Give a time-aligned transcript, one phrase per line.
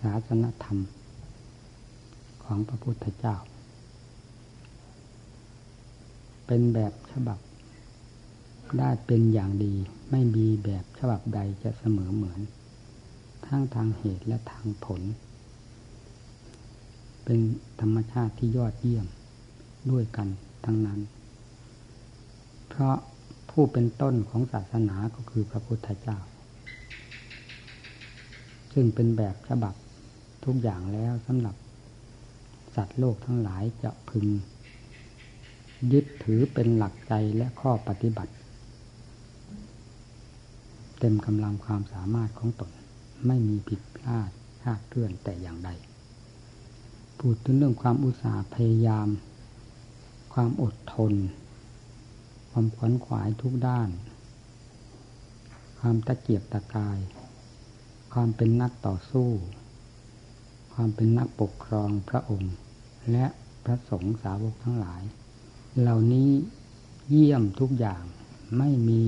[0.00, 0.78] ศาสนธรรม
[2.44, 3.36] ของพระพุทธเจ้า
[6.46, 7.38] เป็นแบบฉบับ
[8.78, 9.74] ได้เป็นอย่างดี
[10.10, 12.40] ไม่มีแบบฉบับใดจะเสมอเหมือน
[13.46, 15.02] ทั้งทางเหตุและทางผล
[17.24, 17.40] เป็น
[17.80, 19.06] ธรรมชาติที่ยอดเยี่ยม
[19.90, 20.28] ด้วยกัน
[20.64, 21.00] ทั้งนั้น
[22.68, 22.96] เพราะ
[23.50, 26.18] ผู้เป็นต้นของศาสนาก็คือพระพุทธเจ้า
[28.72, 29.74] ซึ่งเป็นแบบฉบับ
[30.44, 31.56] ทุกอย่างแล้วสำหรับ
[32.74, 34.26] สัตว์โลกทั้งหลายจะพึง
[35.92, 38.32] ยึดถือเป็นหลักใจและข้อปฏิบัติ
[40.98, 42.70] เต็มกำลังความสามารถของตน
[43.26, 44.30] ไม่มีผิดพลาด
[44.62, 45.70] คาดเคลื่อนแต่อย่างใด
[47.18, 49.08] พูดถึงเรื่องความอุตสาห์พยายาม
[50.34, 51.12] ความอดทน
[52.50, 53.88] ความขวนขวายทุกด้าน
[55.78, 56.98] ความตะเกียบตะกาย
[58.12, 59.28] ความเป็นนักต่อสู้
[60.80, 62.54] ความเป็นนักปกครองพระองค์
[63.12, 63.26] และ
[63.64, 65.02] พระสงฆ์สาวกทั้งหลาย
[65.80, 66.30] เหล่านี้
[67.08, 68.02] เยี่ยมทุกอย่าง
[68.58, 69.00] ไม่มี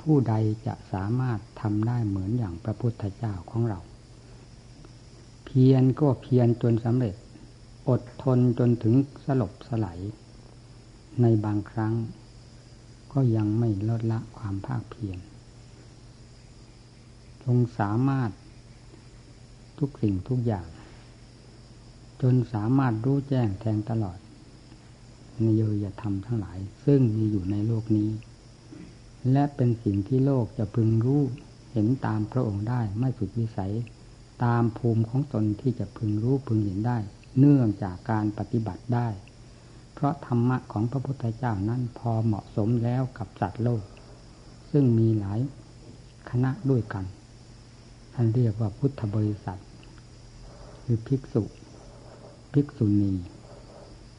[0.00, 0.34] ผู้ใด
[0.66, 3.80] จะสามารถทำได้เหมือนอย่างพระพุทธเจ้าของเรา
[5.44, 7.14] เพียรก็เพียรจนสำเร็จ
[7.88, 10.00] อดทนจนถึงสลบสลาย
[11.20, 11.94] ในบางครั้ง
[13.12, 15.18] ก็ยังไม่ลดละความภาคเพียร
[17.44, 18.30] ทรงสามารถ
[19.78, 20.66] ทุกสิ่งทุกอย่าง
[22.22, 24.18] จนสามารถรู้แจ้งแทงตลอด
[25.40, 28.10] ในโยยธรรมทั้งหลาย ซึ่งมีอยู่ในโลกนี้
[29.32, 31.22] และเป็นสิ่งที่โลกจะพึงรู้
[31.72, 33.74] เห็นตามพระองค์ได้ไม่สุดวิสัย
[34.44, 36.98] ตามภูมิของตนที่จะพึงรู้พึงเห็นได้
[37.38, 39.08] เนื่องจากการปฏิบัติได้
[39.94, 43.82] เพราะธรรมะของพระพุทธเจ้านั้นพอเหมาะสมแล้วกับสัตว์โลก
[44.70, 45.40] ซึ่งมีหลาย
[46.30, 47.04] คณะด้วยกัน
[48.14, 49.60] ท่านเรียกว่าพุทธบริษัท
[50.82, 51.42] คือภิกษุ
[52.52, 53.12] ภิกษุณี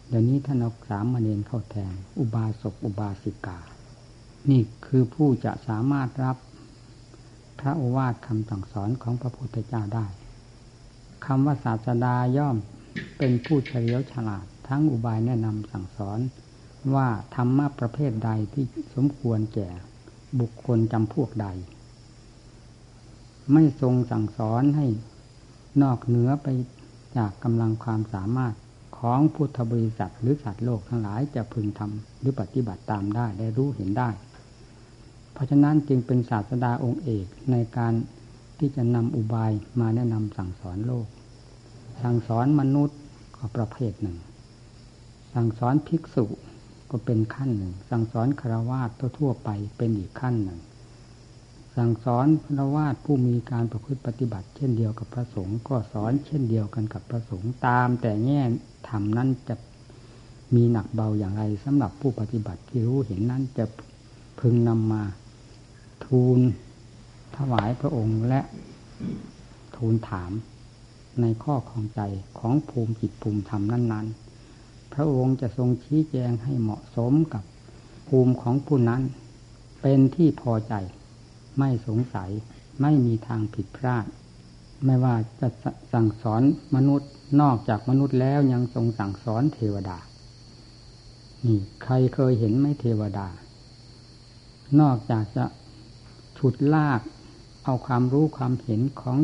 [0.08, 3.60] เดี๋ยวนี้ท่านเอาสามเณรเข้าแทน อุบาสกอุบาสิกา
[4.50, 6.38] นี่คือผู้จะสามารถรับ
[7.60, 10.06] พระโอวาทคำสั่งสอนของพระพุทธเจ้าได้
[11.26, 12.58] คำว่าศาสดาย่อม
[13.18, 16.20] เป็นผู้เฉลียวฉลาด ทั้งอุบายแนะนำสั่งสอน
[16.96, 18.66] ว่าธรรมะประเภทใดที่
[18.96, 19.70] สมควรแก่
[20.40, 21.48] บุคคลจำพวกใด
[23.54, 24.88] ไม่ทรงสั่งสอนให้
[25.82, 26.48] นอกเหนือไป
[27.18, 28.56] จากกำลังความสามารถ
[28.98, 34.10] ของพุทธบริษัทหรือสัตว์โลกทั้งหลายจะพึงทำหรือปฏิบัติตามได้ได้รู้เห็นได้
[35.34, 37.94] เพราะฉะนั้นจึงเป็นศาสดาองค์เอกในการ
[38.58, 41.08] ที่จะนำอุบายมาแนะนำสั่งสอนโลก
[42.04, 42.98] สั่งสอนมนุษย์
[43.38, 44.18] ก็ประเภทหนึ่ง
[45.34, 46.26] สั่งสอนภิกษุ
[46.92, 48.82] ก็เป็นขั้นหนึ่ง สั่งสอนคารวะ
[49.18, 50.60] ทั่วไปเป็นอีกขั้นหนึ่ง
[51.78, 58.42] สั่งสอนพระวาดผู้มีการประพฤติปฏิบัติ เช่นเดียวกับพระสงฆ์ก็สอนเช่นเดียวกันกับพระสงฆ์ตาม แต่แง่
[58.90, 59.56] ธรรมนั้นจะ
[60.56, 63.66] มีหนักเบาอย่างไรสำหรับผู้ปฏิบัติที่รู้เห็นนั้นจะ
[64.40, 65.04] พึงนำมา
[66.06, 66.40] ทูล
[67.36, 68.42] ถวายพระองค์และ
[69.76, 70.32] ทูลถาม
[71.22, 72.02] ในข้อของใจ
[72.40, 77.44] ของภูมิจิตภูมิธรรมนั้นๆ พระองค์จะทรงชี้แจงให้เหมาะสมกับ
[78.08, 79.02] ภูมิของผู้นั้น
[79.82, 80.74] เป็นที่พอใจ
[81.60, 82.30] ไม่สงสัย
[82.82, 84.06] ไม่มีทางผิดพลาด
[84.86, 85.48] ไม่ว่าจะ
[85.94, 86.42] สั่งสอน
[86.76, 87.10] มนุษย์
[87.42, 89.98] นอกจากมนุษย์แล้วยังทรงสั่งสอนเทวดา
[91.46, 93.28] นี่ใครเคยเห็นไม่เทวดา
[94.80, 95.46] นอกจากจะ
[96.38, 97.02] ฉุดลาก
[97.66, 99.18] เอาความรู้ความเห็นของ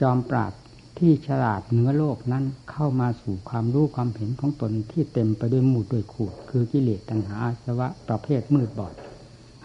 [0.00, 0.52] จอมปราด
[0.98, 8.94] ที่ฉลาดเหนือโลกนั้นเข้ามาสู่ความรู้ความเห็นของตนที่เต็มไปด้วยมูดด้วยขูดคือกิเลสตัณหาสวะประเภทมืดบอด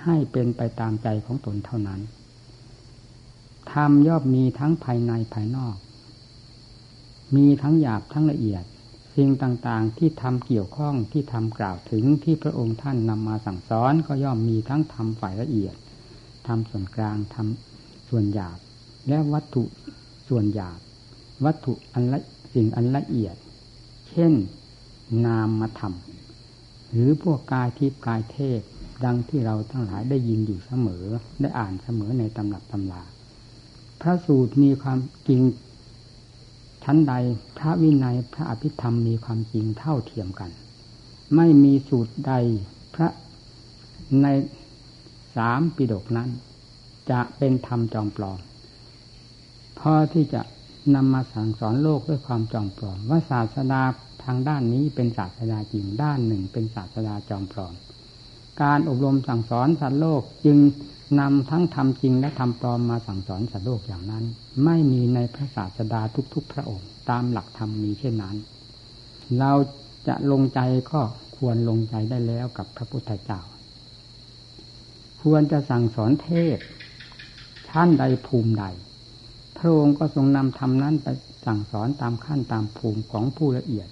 [0.03, 2.01] ให้เป็นไปตามใจของตนเท่านั้น
[3.72, 5.75] ธรรมย่อมมีทั้งภายในภายนอก
[7.35, 8.63] มีทั้งหยาบทั้งละเอียด
[9.16, 15.75] สิ่งต่างๆที่ทำเกี่ยวข้องที่ทำกล่าวถึงที่พระองค์ท่านนำมาสั่งสอนก็ย่อมมีทั้งทำฝ่ายละเอียด
[16.47, 18.58] ทำส่วนกลางทำส่วนหยาบ
[19.09, 19.64] และวัตถุ
[20.28, 20.79] ส่วนหยาบ
[21.46, 22.20] วัตถุอันละ
[22.53, 23.35] สิ่งอันละเอียด
[24.09, 24.34] เช่น
[25.25, 25.70] นามมา
[26.91, 28.61] หรือพวกกายทิพย์กายเทพ
[29.05, 31.03] ดังที่เราทั้งหลายได้ยินอยู่เสมอ
[31.41, 33.03] ได้อ่านเสมอในตำรับตำรา
[34.01, 35.41] พระสูตรมีความจริง
[36.83, 37.13] ชั้นใด
[37.57, 40.51] พระวินัยพระอภิธรรมมีความจริงเท่าเทียมกัน
[41.35, 42.33] ไม่มีสูตรใด
[42.95, 43.07] พระ
[44.21, 44.27] ใน
[45.35, 46.29] สามปิฎกนั้น
[47.11, 48.39] จะเป็นธรรมจอมปลอม
[49.79, 50.41] พอที่จะ
[50.95, 53.81] นำมาสั่งสอนโลกด้วยความจอมปลอม ว่าศาสนา
[54.23, 57.73] ทางด้านนี้เป็นศาสนาจริงด้านหนึ่งเป็นศาสนาจอมปลอม
[58.61, 60.57] การอบรมสั่งสอนสัตว์โลกจึง
[61.19, 64.23] นำทั้งทำจริงและทำปลอมมาสั่งสอนสัตว์โลกอย่างนั้น
[64.65, 66.01] ไม่มีในพระศาสดา
[66.33, 68.35] ทุก ๆ พระองค์ ตามหลักธรรมมีเช่นนั้น
[69.39, 69.51] เรา
[70.07, 70.59] จะลงใจ
[70.91, 71.01] ก็
[71.37, 73.41] ควรลงใจได้แล้วกับพระพุทธเจ้า
[75.21, 76.57] ควรจะสั่งสอนเทศ
[77.67, 78.65] ชั้นใดภูมิใด
[79.57, 81.07] พระองค์ก็ทรงนำธรรมนั้นไป
[81.45, 83.87] สั่งสอนตามขั้นตามภูมิของผู้ละเอียด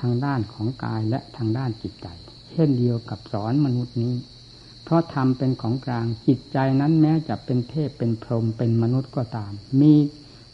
[0.00, 2.08] ทางด้านของกายและทางด้านจิตใจ
[2.54, 4.14] เช่นเดียวกับสอนมนุษย์นี้
[4.84, 9.92] เพราะธรรมเป็นของกลางจิตใจนั้นแม้จะเป็นเทพเป็นพรหมเป็นมนุษย์ก็ตาม มี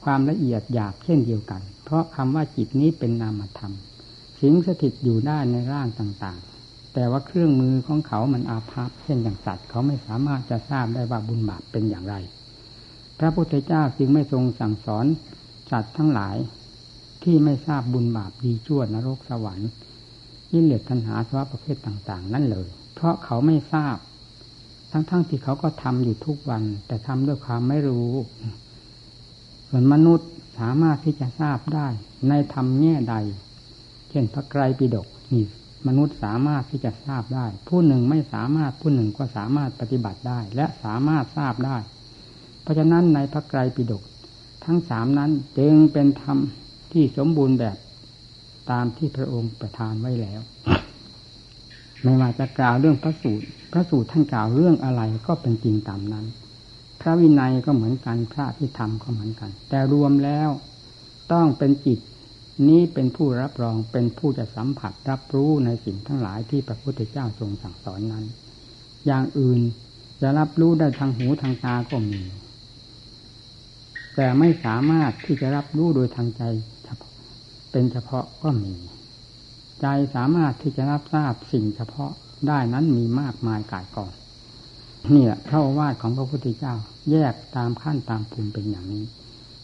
[0.02, 3.73] ความละเอียดหยาบเช่นเดียวกัน เพราะคำว่าจิตนี้เป็นนามธรรม
[4.41, 12.14] สิงสถิตอยู่ได้ในร่างต่างๆ แต่ว่าเครื่องมือของเขามันอาภัพเช่นอย่างสัตว์เขาไม่สามารถจะทราบได้ว่าบุญบาปเป็นอย่างไร
[13.19, 15.06] พระพุทธเจ้าจึงไม่ทรงสั่งสอน
[15.70, 16.37] สัตว์ทั้งหลาย
[17.23, 19.70] ที่ไม่ทราบบุญบาปดีชั่วนรกสวรรค์
[20.52, 23.97] ยิ่เหลือตัณหาสภาวะประเภทต่าง ๆ นั่นเลย เพราะเขาไม่ทราบ
[24.93, 28.11] ทั้งๆทที่เขาก็ทำอยู่ทุกวัน แต่ทำด้วยความไม่รู้
[29.69, 31.88] ส่วนมนุษย์สามารถที่จะทราบได้
[32.29, 33.17] ในธรรมแง่ใด
[34.11, 35.44] เช่นพระไกรปิฎกนี่
[35.87, 41.76] มนุษย์สามารถที่จะทราบได้ ผู้หนึ่งไม่สามารถผู้หนึ่งก็สามารถปฏิบัติได้ และสามารถทราบได้
[42.62, 44.03] เพราะฉะนั้นในพระไกรปิฎก
[44.64, 46.38] ทั้งสามนั้นจึงเป็นธรรม
[46.93, 47.76] ที่สมบูรณ์แบบ
[48.70, 50.40] ตามที่พระองค์ประทานไว้แล้ว
[52.02, 56.26] ไม่ว่าจะกล่าวเรื่องพระสูตร พระสูตรท่านกล่าวเรื่องอะไรก็เป็นจริงตามนั้น
[57.00, 60.49] พระวินัยก็เหมือนกันพระพิธรรมก็เหมือนกัน แต่รวมแล้ว
[61.32, 61.99] ต้องเป็นจิต
[62.69, 68.25] นี้เป็นผู้รับรองเป็นผู้จะสัมผัสรับรู้ในสิ่งทั้งหลายที่พระพุทธเจ้าทรงสั่งสอนนั้น
[69.06, 69.61] อย่างอื่น
[70.20, 72.22] จะรับรู้ได้ทางหูทางตาก็มี
[74.17, 76.43] แต่ไม่สามารถที่จะรับรู้โดยทางใจ
[77.70, 78.75] เป็นเฉพาะก็มี
[79.81, 82.11] ใจสามารถที่จะรับทราบสิ่งเฉพาะ
[82.49, 84.12] ได้นั้นมีมากมายกายกอง
[85.11, 86.75] เนี่ยพระวาดของพระพุทธเจ้า
[87.11, 89.05] แยกตามขั้นตามภูมิเป็นอย่างนี้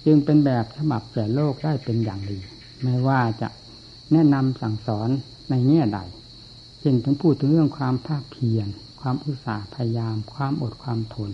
[0.05, 2.39] จึงเป็นแบบฉบับแก่โลกได้เป็นอย่างดี
[2.83, 3.49] ไม่ว่าจะ
[4.13, 5.09] แนะนำสั่งสอน
[5.51, 6.01] ในแง่ใด
[6.81, 8.69] เช่นถึงพูดถึงเรื่องความภาคเพียร
[9.01, 11.33] ความอุตสาห์พยายาม ความอดความทน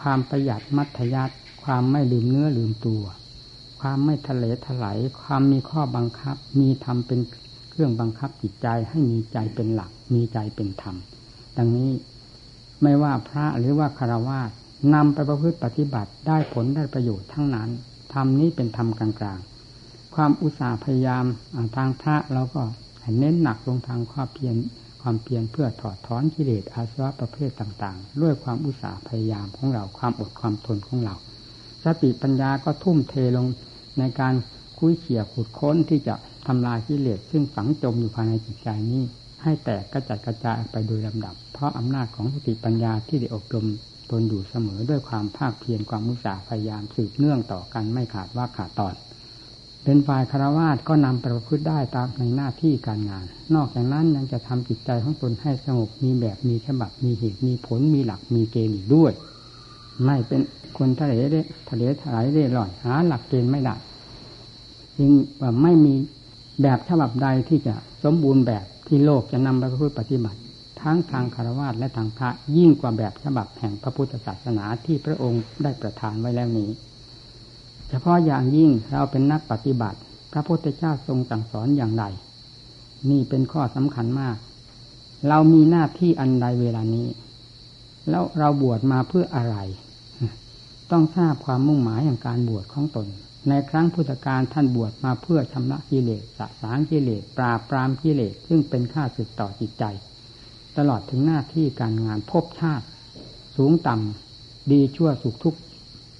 [0.00, 1.34] ความประหยัดมัธยัติ
[1.64, 3.02] ความไม่ลืมเนื้อลืมตัว
[3.84, 7.20] ความไม่ทะเลถลายความมีข้อบังคับ มีธรรมเป็น
[7.70, 10.96] เครื่องบังคับจิตใจให้มีใจเป็นหลัก มีใจเป็นธรรม
[11.56, 11.90] ดังนี้
[12.82, 14.40] ไม่ว่าพระหรือว่าคารวะ
[14.94, 17.68] นำไปประพฤติปฏิบัติได้ผลได้ประโยชน์ทั้งนั้น
[18.12, 21.24] ธรรมนี้เป็นธรรมกลางๆ ความอุตสาห์พยายาม
[21.76, 22.62] ทางพระเราก็
[23.18, 24.56] เน้นหนักลงทางความเพียร
[25.02, 31.14] ความเพียรเพื่อถอดถอนกิเลสอาสวะประเภทต่างๆ ด้วยความอุตสาห์พยายามของเราความอดความทนของเรา
[31.84, 33.46] สติปัญญาก็ทุ่มเทลง
[33.98, 34.34] ในการ
[34.78, 36.14] คุยเขี่ยขุดค้นที่จะ
[36.46, 39.02] ทำลายกิเลสซึ่งฝังจมอยู่ภายในจิตใจนี้
[39.42, 43.66] ให้แตกกระจัดกระจายไปโดยลำดับ เพราะอำนาจของสติปัญญาที่ได้อบรม
[44.10, 48.94] ตนอยู่เสมอด้วยความภาคเพียรความมุสาพยายามสืบเนื่องต่อกันไม่ขาดว่าขาดตอน
[49.84, 53.24] เป็นฝ่ายคารวาสก็นำประพฤติได้ตามในหน้าที่การงาน
[53.54, 59.12] นอกจากนั้นยังจะทำจิตใจของตนให้สงบมีแบบมีฉบับมีเหตุมีผลมีหลักมีเกณฑ์ด้วย
[60.04, 60.40] ไม่เป็น
[60.78, 63.74] คนทะเลเร่ทะเลถลายเร่ร่อนหาหลักเกณฑ์ไม่ได้
[64.98, 65.10] จึง
[65.40, 65.94] ว่าไม่มี
[66.62, 70.38] แบบฉบับใดที่จะสมบูรณ์แบบที่โลกจะนำไปพูดปฏิบัติ
[70.80, 76.70] ทั้งทางคารวะและทางพระยิ่งกว่าแบบฉบับแห่งพระพุทธศาสนาที่พระองค์ได้ประทานไว้แล้วนี้
[77.88, 79.98] เฉพาะอย่างยิ่งเราเป็นนักปฏิบัติ
[80.32, 82.04] พระพุทธเจ้าทรงสั่งสอนอย่างไร
[83.10, 84.36] นี่เป็นข้อสำคัญมาก
[85.28, 87.08] เรามีหน้าที่อันใดเวลานี้
[88.10, 89.56] แล้วเราบวชมาเพื่ออะไร
[90.92, 93.06] ต้องทราบความมุ่งหมายอย่างการบวชของตน
[93.48, 99.84] ในครั้งพุทธกาลท่านบวชมาเพื่อชำระกิเลสสะสางกิเลส ปราบปรามกิเลส ซึ่งเป็นข้าศึกต่อจิตใจ
[100.78, 102.86] ตลอดถึงหน้าที่การงานพบชาติ
[103.56, 105.54] สูงต่ำดีชั่วสุขทุก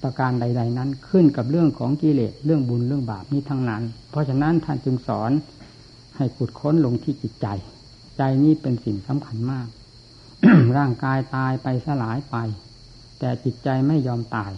[0.01, 5.31] ประการใด ๆ นั้น ขึ้นกับเรื่องของกิเลสเรื่องบุญเรื่องบาปนี้ทั้งนั้น เพราะฉะนั้นท่านจึงสอน
[6.17, 7.47] ให้ขุดค้นลงที่จิตใจ
[8.17, 9.67] ใจนี้เป็นสิ่งสำคัญมาก
[10.77, 12.35] ร่างกายตายไปสลายไป
[13.19, 14.51] แต่จิตใจไม่ยอมตาย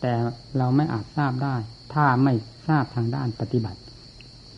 [0.00, 0.12] แต่
[0.58, 1.56] เราไม่อาจทราบได้
[1.94, 2.32] ถ้าไม่
[2.68, 3.80] ทราบทางด้านปฏิบัติ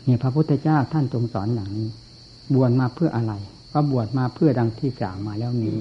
[0.05, 1.89] เนี่ยพระพุทธเจ้าท่านทรงสอนอย่างนี้
[2.55, 3.35] บวชมาเพื่ออะไร
[3.73, 5.79] ก็บวชมาเพื่อดังที่กล่าวมาแล้วนี้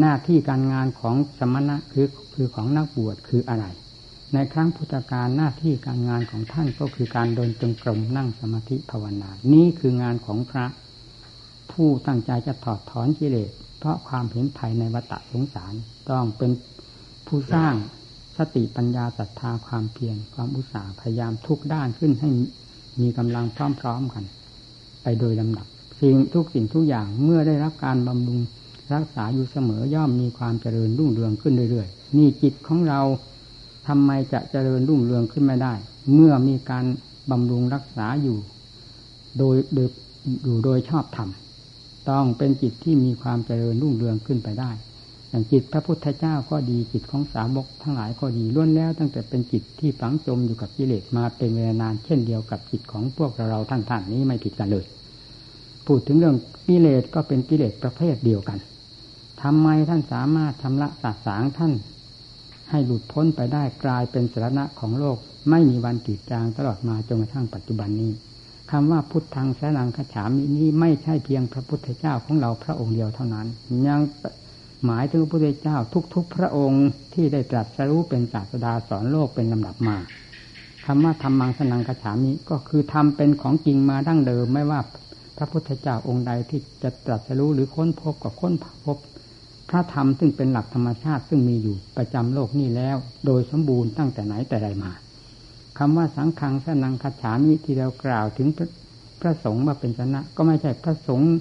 [0.00, 3.66] หน้าที่การงานของสมณะคือคือของนักบวชคืออะไร
[4.32, 10.66] ในครั้งพุทธกาลหน้าที่การงานของท่านก็คือการเดินจงกรมนั่งสมาธิภาวนา นี่คืองานของพระ
[11.72, 15.74] ผู้ตั้งใจจะถอดถอนกิเลส เพราะความเห็นภัยในวัฏสงสาร
[16.10, 16.50] ต้องเป็น
[17.26, 17.74] ผู้สร้าง
[18.36, 22.30] สติปัญญาศรัทธาความเพียรความอุตสาห์พยายามทุกด้านขึ้นให้
[23.00, 23.44] มีกำลัง
[23.80, 24.24] พร้อมๆกัน
[25.02, 25.66] ไปโดยลำดับ
[26.00, 28.40] สิ่งทุกสิ่งทุกอย่างเมื่อได้รับการบำรุง
[28.94, 33.00] รักษาอยู่เสมอย่อมมีความเจริญรุ่งเรืองขึ้นเรื่อยๆนี่จิตของเรา
[33.88, 35.74] ทำไมจะเจริญรุ่งเรืองขึ้นไม่ได้
[36.12, 36.84] เมื่อมีการ
[37.30, 38.38] บำรุงรักษาอยู่
[39.38, 39.88] โดยโดย
[40.44, 41.28] อยู่โดยชอบธรรม
[42.10, 44.70] ต้องเป็นจิตที่มีความเจริญรุ่งเรืองขึ้นไปได้
[45.28, 54.84] อย่างจิตพระพุทธเจ้าก็ดีจิตของสาวกทั้งหลายก็ดีล้วนแล้ว ตั้งแต่เป็นจิตที่ฝังจมอยู่กับกิเลสมาเป็นเวลานานเช่นเดียวกับจิตของพวกเราท่านท่านนี้ไม่ผิดกันเลย
[55.86, 58.58] พูดถึงเรื่องกิเลสก็เป็นกิเลสประเภทเดียวกัน
[59.42, 61.72] ทำไมท่านสามารถชำระสาสางท่าน
[62.70, 65.18] ให้หลุดพ้นไปได้กลายเป็นสาระของโลก
[65.50, 68.12] ไม่มีวันจืดจางตลอดมาจนกระทั่งปัจจุบันนี้
[68.76, 73.46] คำว่าพุทธังแสนังขฉามินี้ไม่ใช่เพียงพระพุทธเจ้าของเราพระองค์เดียวเท่านั้น
[73.86, 74.00] ยัง
[74.86, 75.76] หมายถึงพระพุทธเจ้า
[76.14, 79.96] ทุก ๆ พระองค์ที่ได้ตรัสรู้เป็นศาสดาสอนโลกเป็นลำดับมา
[80.86, 84.80] คำว่าธรรมังสนังขฉามิก็คือทำเป็นของจริงมาดั้งเดิม ไม่ว่า
[85.36, 88.96] พระพุทธเจ้าองค์ใดที่จะตรัสรู้หรือค้นพบกับค้นพบ
[89.68, 94.92] พระธรรมซึ่งเป็นหลักธรรมชาติซึ่งมีอยู่ประจำโลกนี้แล้ว โดยสมบูรณ์ตั้งแต่ไหนแต่ใดมา
[95.78, 98.48] คำว่าสังฆังสนังคาฉามิที่เรากล่าวถึง
[99.20, 101.32] พระสงฆ์มาเป็นชนะ ก็ไม่ใช่พระสงฆ์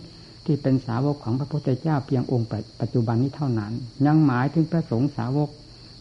[0.45, 2.49] ที่เป็นสาวกของพระพุทธเจ้าเพียงองค์
[2.81, 3.71] ปัจจุบันนี้เท่านั้น
[4.05, 5.49] ยังหมายถึงพระสงฆ์สาวก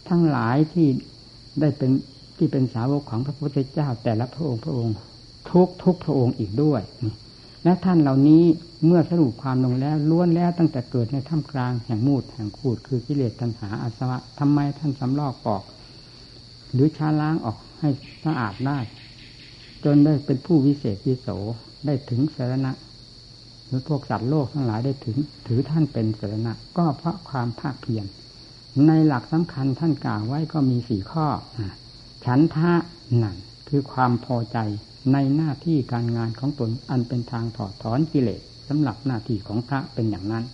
[0.09, 0.87] ทั้งหลายที่
[1.61, 1.91] ได้เป็น
[2.39, 4.95] ที่เป็นสาวกของพระพุทธเจ้า แต่ละพระองค์พระองค์
[5.51, 6.83] ทุกทุกพระองค์อีกด้วย
[7.65, 8.43] และท่านเหล่านี้
[8.87, 15.62] เมื่อสรุปความลงแล้วล้วนแล้วตั้งแต่เกิดในท่ามกลางแห่งมูดแห่งขูดคือกิเลสตัณหาอาสวะทำไมท่านสำลอกออก
[16.73, 17.91] หรือชาล้างออก ให้
[18.25, 18.79] สะอาดได้
[19.85, 21.29] จนได้เป็นผู้วิเศษวิโส
[21.87, 22.73] ได้ถึงสารณะ
[23.67, 28.07] หรือพวกสัตว์โลกทั้งหลายได้ถึง ถือท่านเป็นสารณะ ก็เพราะความภาคเพียร
[28.87, 31.27] ในหลักสำคัญท่านกล่าวไว้ก็มีสี่ข้อ
[32.25, 32.73] ฉันทะ
[33.23, 33.37] นั่น
[33.69, 34.59] คือความพอใจ
[35.12, 40.45] ในหน้าที่การงานของตนอันเป็นทางถอดถอนกิเลสสำหรับหน้าที่ของพระเป็นอย่างนั้น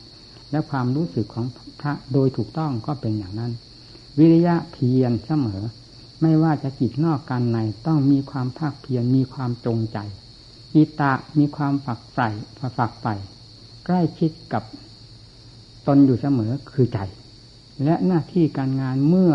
[0.50, 1.46] และความรู้สึกของ
[1.80, 3.52] พระโดยถูกต้องก็เป็นอย่างนั้น
[4.18, 5.62] วิริยะเพียรเสมอ
[6.22, 9.98] ไม่ว่าจะจิตนอกการในต้องมีความภาคเพียรมีความจงใจ
[10.74, 12.28] อิตะมีความฝักใฝ่
[12.78, 13.14] ฝักใฝ่
[13.86, 14.62] ใกล้ชิดกับ
[15.86, 16.98] ตนอยู่เสมอคือใจ
[17.84, 19.32] และหน้าที่การงานเมื่อ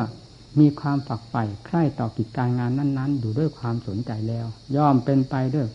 [0.59, 5.67] มีความฝักใฝ่ใคร่ต่อกิจการงานนั้น ๆ อยู่ด้วยความสนใจแล้ว ย่อมเป็นไปด้วย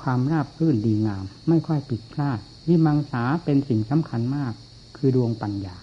[0.00, 2.38] ความราบรื่นดีงาม ไม่ค่อยผิดพลาด
[2.68, 4.52] วิมังสาเป็นสิ่งสำคัญมาก
[4.96, 5.76] คือดวงปัญญา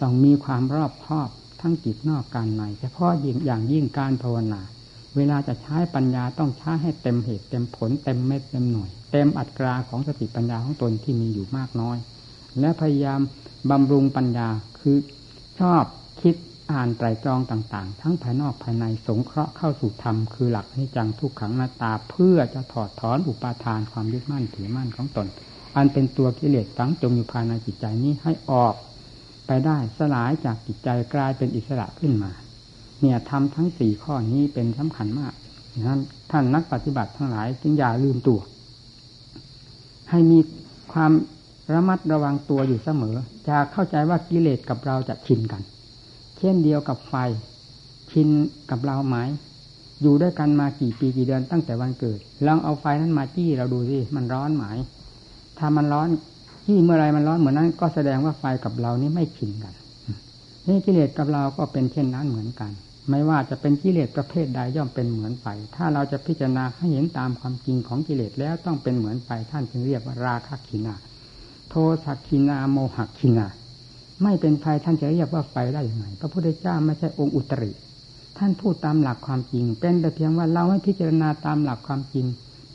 [0.00, 1.28] ต้องมีความรอบคอบ
[1.60, 4.60] ทั้งจิตนอกการในเฉพาะยิ่งอย่างยิ่งการภาวนา
[5.16, 11.96] เวลาจะใช้ปัญญาต้องใช้ให้เต็มเหตุเต็มผลเต็มเม็ดเต็มหน่วย เต็มอัตราของสติปัญญาของตนที่มีอยู่มากน้อย
[12.60, 13.20] และพยายาม
[13.70, 14.48] บำรุงปัญญา
[14.78, 14.96] คือ
[15.60, 15.84] ชอบ
[16.22, 16.34] คิด
[16.72, 25.26] อ่านไตรตรองต่างๆ ทั้งภายนอกภายในสงเคราะห์เข้าสู่ธรรมคือหลักนิจังทุกขังนาตา เพื่อจะถอดถอนอุปาทานความยึดมั่นถือมั่นของตน
[25.76, 28.74] อันเป็นตัวกิเลสฝังจมอยู่ภายในจิตใจนี้ให้ออก
[29.48, 32.30] ไปได้สลายจากจิตใจกลายเป็นอิสระขึ้นมา
[33.00, 35.34] เนี่ยทำทั้งสี่ข้อนี้เป็นสำคัญมาก
[35.88, 36.00] นั้น
[36.30, 38.40] ท่านนักปฏิบัติทั้งหลายจึงอย่าลืมตัว
[40.10, 40.38] ให้มี
[40.92, 41.12] ความ
[41.74, 43.16] ระมัดระวังตัวอยู่เสมอ
[43.48, 45.62] จะเข้าใจว่ากิเลสกับเราจะชินกัน
[46.38, 47.14] เช่นเดียวกับไฟ
[48.10, 48.28] ชิน
[48.70, 49.16] กับเราไหม
[50.02, 54.64] อยู่ด้วยกันมากี่ปีกี่เดือนตั้งแต่วันเกิดลองเอาไฟนั้นมาจี้เราดูสิมันร้อนไหม
[55.58, 56.08] ถ้ามันร้อน
[56.70, 59.74] ที่เมื่อไรมันร้อนเหมือนนั้น ก็แสดงว่าไฟกับเรานี่ไม่ชินกัน
[60.68, 62.70] นี่กิเลสกับเราก็เป็นเช่นนั้นเหมือนกัน
[63.10, 65.46] ไม่ว่าจะเป็นกิเลสประเภทใดย่อมเป็นเหมือนไฟ
[65.76, 70.94] ถ้าเราจะพิจารณาให้เห็นตามความจริงของกิเลสแล้วต้องเป็นเหมือนไฟท่านจึงเรียกว่าราคะขีนา
[71.70, 73.46] โทสักขีนาโมหขีนา
[74.22, 77.70] ไม่เป็นไฟท่านจะเรียกว่าไฟได้อย่างไรพระพุทธเจ้าไม่ใช่องค์อุตริ
[78.38, 82.26] ท่านพูดตามหลักความจริง เป็นแต่เพียงว่าเราไม่พิจารณาตามหลักความจริง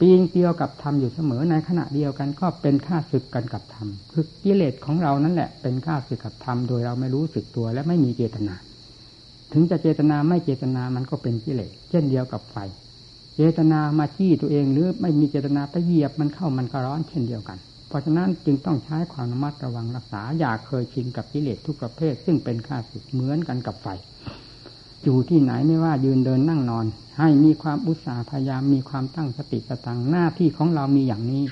[0.05, 8.55] ปีงเดียวกับธรรมอยู่เสมอในขณะเดียวกันก็เป็นค่าศึกกันกับธรรมคือกิเลสของเรานั่นแหละเป็นค่าศึกกับธรรมโดยเราไม่รู้สึกตัวและไม่มีเจตนา
[9.53, 12.57] ถึงจะเจตนาไม่เจตนามันก็เป็นกิเลสเช่นเดียวกับไฟ
[13.35, 17.57] เจตนามาจี้ตัวเองหรือไม่มีเจตนาไปเหยียบมันเข้ามันก็ร้อนเช่นเดียวกัน
[17.87, 23.87] เพราะฉะนั้นจึงต้องใช้ความระมัดระวังรักษาอย่าเคยชินกับกิเลสทุกประเภท ซึ่งเป็นค่าศึกเหมือนกันกับไฟ
[25.03, 26.85] อยู่ที่ไหนไม่ว่ายืนเดินนั่งนอน
[27.19, 31.43] ให้มีความอุตสาห์พยายามมีความตั้งสติสตังหน้าที่ของเรามีอย่างนี้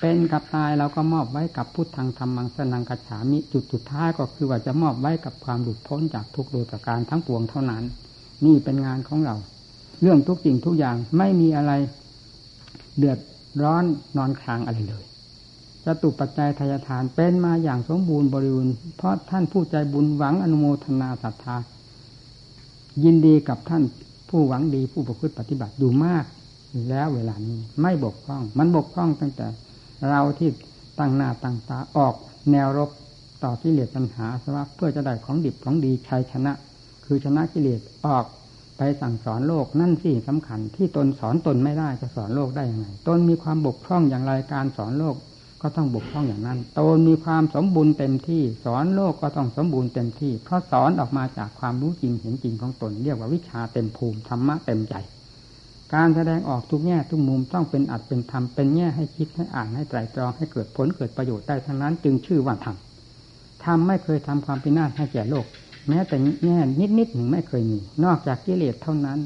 [0.00, 7.84] เป็นกับตายเราก็มอบไว้กับพุทธังธรรมังสนังกัจฉามิจุดสุดท้ายก็คือว่าจะมอบไว้กับความหลุดพ้นจากทุกโดยประการทั้งปวงเท่านั้น
[8.44, 9.36] นี่เป็นงานของเรา
[10.02, 11.72] เรื่องทุกสิ่งทุกอย่างไม่มีอะไร
[12.98, 13.18] เดือด
[13.62, 13.84] ร้อน
[14.16, 15.04] นอนคลางอะไรเลย
[15.84, 21.56] จตุปัจจัยทายทานเป็นมาอย่างสมบูรณ์บริบูรณ์เพราะท่านผู้ใจบุญหวังอนุโมทนาศรัทธา
[23.04, 23.82] ยินดีกับท่าน
[24.28, 26.24] ผู้หวังดีผู้ประพฤติปฏิบัติอยู่มาก
[26.88, 29.46] แล้วเวลานี้ไม่บกพร่อง มันบกพร่องตั้งแต่
[30.10, 30.50] เราที่
[30.98, 32.14] ตั้งหน้าตั้งตาออก
[32.52, 32.90] แนวรบ
[33.44, 36.52] ต่อกิเลสปัญหาสว่าเพื่อจะได้ของดิบของดีชัยชนะ
[37.04, 38.24] คือชนะกิเลสออก
[38.76, 45.16] ไปสั่งสอนโลกนั่นสิสำคัญ ที่ตนสอนตนไม่ได้จะสอนโลกได้ยังไงตนมีความบกพร่องอย่างไรการสอนโลก
[45.66, 54.94] ก็ต้องบกพร่องอย่างนั้นตนมีความสมบูรณ์เต็มที่ สอนโลกก็ต้องสมบูรณ์เต็มที่ เพราะสอนออกมาจากความรู้จริงเห็นจริงของตนเรียกว่าวิชาเต็มภูมิธรรมะเต็มใจ
[55.94, 62.76] การแสดงออกทุกแง่ทุกมุมต้องเป็นอัดเป็นธรรมเป็นแง่ให้คิดให้อ่านให้ไตรตรองให้เกิดผลเกิดประโยชน์ได้ทั้งนั้น จึงชื่อว่าธรรม
[63.64, 65.46] ธรรมไม่เคยทำความพินาศให้แก่โลก
[65.88, 69.18] แม้แต่แง่นิดนิดหนึ่งไม่เคยมี นอกจากกิเลสเท่านั้น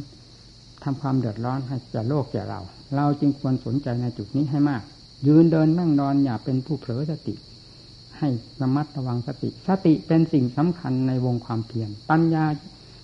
[0.85, 2.61] ทำความเดือดร้อนให้แก่โลกแก่เรา
[2.97, 4.83] เราจึงควรสนใจในจุดนี้ให้มาก
[5.27, 7.35] ยืนเดินนั่งนอนอย่าเป็นผู้เผลอสติ
[8.19, 8.29] ให้
[8.63, 12.45] ระมัดระวังสติ สติเป็นสิ่งสำคัญในวงความเพียรปัญญา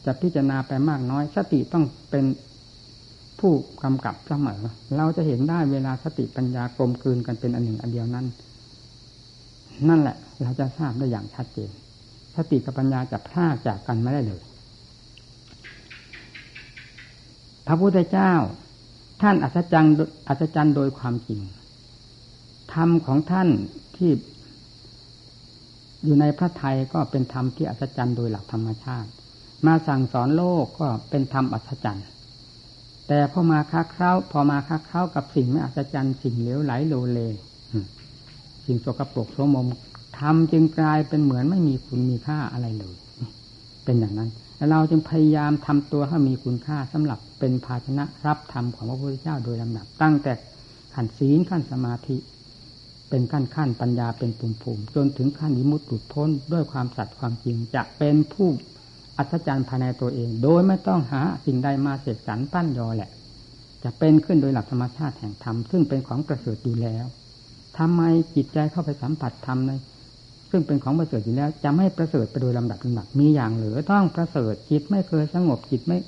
[0.07, 2.25] จะพิจารณาไปมากน้อย สติต้องเป็น
[3.41, 3.53] ผู้
[3.85, 4.61] กำกับเสมอ
[4.97, 8.27] เราจะเห็นได้เวลาสติปัญญากลมกลืนกันเป็นอันหนึ่งอันเดียวนั้น
[9.89, 11.71] นั่นแหละ เราจะทราบได้อย่างชัดเจน
[12.37, 14.43] สติกับปัญญาจะพลากจากกันไม่ได้เลย
[17.67, 18.33] พระพุทธเจ้า
[19.23, 19.95] ท่านอัศจรรย์
[20.29, 21.41] อัศจรรย์โดยความจริง
[22.75, 23.49] ธรรมของท่าน
[23.97, 24.11] ที่
[26.05, 29.09] อยู่ในพระไทยก็เป็นธรรมที่อัศจรรย์โดยหลักธรรมชาติ
[29.67, 32.07] มาสั่งสอนโลกก็เป็นธรรมอัศจรรย์
[33.09, 37.19] แต่พอมาค้าเคล้าพอมาค้าเคล้ากับสิ่งไม่อัศจรรย์สิ่งเหลวไหลโลเล
[38.67, 39.67] สิ่งสกปรกโสมม
[40.19, 42.97] ธรรมจึงกลายเป็นเหมือนไม่มีคุณมีค่าอะไรเลย
[43.85, 50.33] เป็นอย่างนั้น แล้วเราจึงพยายามทำตัวให้มีคุณค่าสำหรับเป็นภาชนะรับธรรมของพระพุทธเจ้าโดยลำดับ ตั้งแต่
[50.95, 52.17] ขั้นศีลขั้นสมาธิ
[53.09, 58.49] เป็นขั้นขั้นปัญญาเป็นปุ่มปุ่มจนถึงขั้นวิมุตติหลุดพ้นด้วยความสัตย์ความจริงจะเป็นผู้
[59.19, 63.11] อัศจรรย์ภายในตัวเอง โดยไม่ต้องหาสิ่งใดมาเสกสรรปั้นยอแหละ
[63.85, 67.07] จะเป็นขึ้นโดยหลักธรรมชาติแห่งธรรมซึ่งเป็นของประเสริฐอยู่แล้ว
[67.79, 68.03] ทำไม
[68.35, 69.73] จิตใจเข้าไปสัมผัสธรรมใน
[70.51, 75.99] ซึ่งเป็นของประเสริฐอยู่แล้ว จะไม่ประเสริฐไปโดยลำดับลำดับมีอย่างเหลือต้องประเสริฐจิตไม่เคยสงบจิตไม่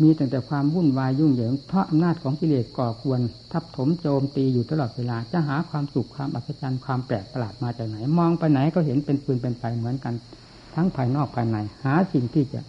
[0.00, 3.20] มีแต่แต่ความวุ่นวายยุ่งเหยิงเพราะอำนาจของกิเลสก่อควร
[3.52, 10.14] ทับถมโจมตีอยู่ตลอดเวลา จะหาความสุขความอัศจรรย์ความแปลกประหลาดมาจากไหน มองไปไหนก็เห็นเป็นปืนเป็นไฟเหมือนกัน
[10.74, 12.60] ทั้งภายนอกภายใน หาสิ่งที่จะ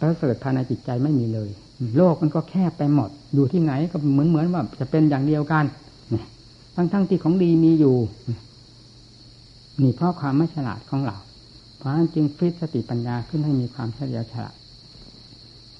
[0.00, 1.50] ประเสริฐภายในจิตใจไม่มีเลย
[1.96, 5.64] โลกมันก็แคบไปหมด อยู่ที่ไหนก็เหมือนเหมือนว่าจะเป็นอย่างเดียวกัน
[6.74, 7.96] ทั้งทั้งที่ของดีมีอยู่
[9.82, 11.16] นี่เพราะความไม่ฉลาดของเรา
[11.78, 14.54] เพราะฉะนั้นจึงฟิตสติปัญญาขึ้นให้มีความเฉลียวฉลาด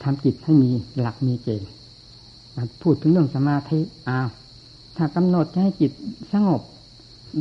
[0.03, 1.71] ทำจิตให้มีหลักมีเกณฑ์
[2.83, 4.29] พูดถึงเรื่องสมาธิอ้าว
[4.97, 5.93] ถ้ากำหนดจะให้จิต
[6.33, 6.63] สงบ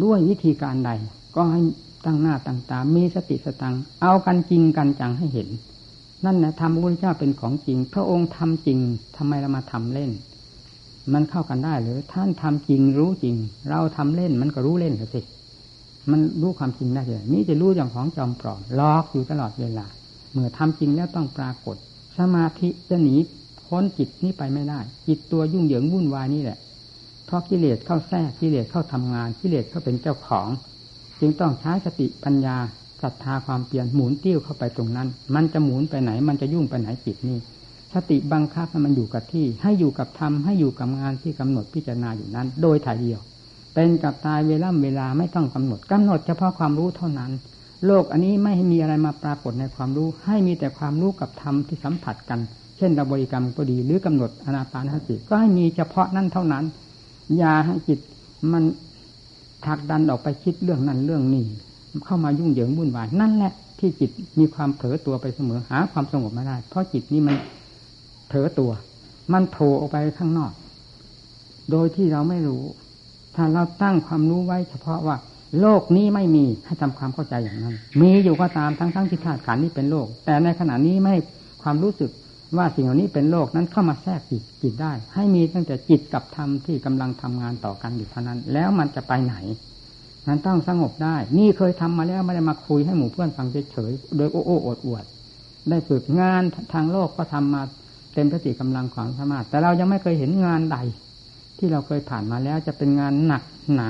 [0.03, 0.91] ด้วยวิธีการใด
[1.35, 1.61] ก็ให้
[2.05, 5.49] ตั้งหน้าตั้งตา มีสติสตัง เอากันจริงกันจังให้เห็น
[6.25, 8.79] นั่นแหละธรรมพระพุทธเจ้าเป็นของจริง พระองค์ทำจริง
[9.17, 10.11] ทำไมเรามาทำเล่น
[11.13, 13.35] มันเข้ากันได้หรือท่านทำจริงรู้จริง
[13.69, 15.21] เราทำเล่นมันก็รู้เล่นสิ
[16.11, 19.85] มันรู้ความจริงได้เลยนี่จะรู้อย่างของจอมปลอมลอกอยู่ตลอดเวลา
[20.31, 21.77] เมื่อทำจริงแล้วต้องปรากฏ
[22.17, 23.15] สมาธิจะหนี
[23.67, 26.57] พ้นจิตนี้ไปไม่ได้ จิตตัวยุ่งเหยิงวุ่นวายนี่แหละ
[27.25, 30.47] เพราะกิเลสเข้าแทรกกิเลสเข้าทำงานกิเลสเข้าเป็นเจ้าของ
[31.19, 32.57] จึงต้องใช้สติปัญญา
[33.01, 37.37] ศรัทธาความเปลี่ยนหมุนติ้วเข้าไปตรงนั้น มันจะหมุนไปไหน มันจะยุ่งไปไหนจิตนี้
[37.93, 43.19] สติบังคับให้มันอยู่กับที่ ให้อยู่กับธรรมให้อยู่กับงานที่กำหนดพิจารณาอยู่นั้น โดยถ่ายเดียว
[43.73, 47.31] เป็นกับตายเวลาเวลาไม่ต้องกำหนดกำหนดเฉพาะความรู้เท่านั้น
[47.85, 52.39] โลกอันนี้ไม่มีอะไรมาปรากฏในความรู้ ให้มีแต่ความรู้กับธรรมที่สัมผัสกัน
[52.77, 56.63] เช่นเราบริกรรมก็ดีหรือกำหนดอนาปานสติก็ให้มีเฉพาะนั่นเท่านั้น
[57.37, 57.99] อย่าให้จิต
[58.51, 58.63] มัน
[59.65, 61.45] ถักดันออกไปคิดเรื่องนั้นเรื่องนี้
[62.05, 67.35] เข้ามายุ่งเหยิงวุ่นวายนั่นแหละที่จิตมีความเผลอตัวไปเสมอหาความสงบไม่ได้ เพราะจิตนี้มัน
[68.27, 68.71] เผลอตัว
[69.33, 70.51] มันโผล่ออกไปข้างนอก
[71.71, 72.63] โดยที่เราไม่รู้
[73.35, 75.17] ถ้าเราตั้งความรู้ไว้เฉพาะว่า
[75.61, 81.15] โลกนี้ไม่มีให้ทำความเข้าใจอย่างนั้น มีอยู่ก็ตามทั้งทั้งที่ธาตุขันนี้เป็นโลก แต่ในขณะนี้ไม่
[81.63, 82.11] ความรู้สึก
[82.57, 89.35] ว่าสิ่งเหล่านี้เป็นโลกนั้นเข้ามาแทรกจิตจิตได้ ให้มีตั้งแต่จิตกับธรรมที่กำลังทำงานต่อกันอยู่เท่านั้น แล้วมันจะไปไหน
[90.27, 95.05] นั้นต้องสงบได้ นี่เคยทำมาแล้วไม่ได้มาคุยให้หมู่เพื่อนฟังเฉยๆโดยโอ้โอ้อดอวด
[95.69, 96.41] ได้ฝึกงาน
[96.73, 97.61] ทางโลกก็ทำมา
[98.13, 100.77] เต็มสติกำลังของสามารถแต่เรายังไม่เคยเห็นงานใด
[101.57, 103.89] ที่เราเคยผ่านมาแล้วจะเป็นงานหนักหนา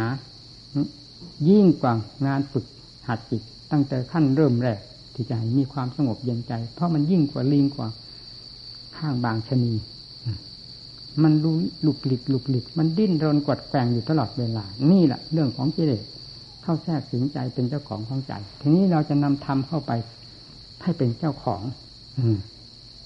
[1.49, 1.93] ยิ่งกว่า
[2.25, 2.65] งานฝึก
[3.07, 4.79] หัดจิตตั้งแต่ขั้นเริ่มแรก
[5.13, 7.87] ที่จะให้มีความสงบเย็นใจ เพราะมันยิ่งกว่าลิงกว่า
[8.97, 9.73] ข้างบางชนี
[11.23, 16.03] มันรู้หลุกหลิกหลุกหลิก มันดิ้นรนกดแกงอยู่ตลอดเวลา นี่แหละเรื่องของกิเลส
[16.63, 19.91] เข้าแทรกสิงใจเป็นเจ้าของของใจ ทีนี้เราจะนำธรรมเข้าไป
[20.83, 21.61] ให้เป็นเจ้าของ
[22.17, 22.37] อืม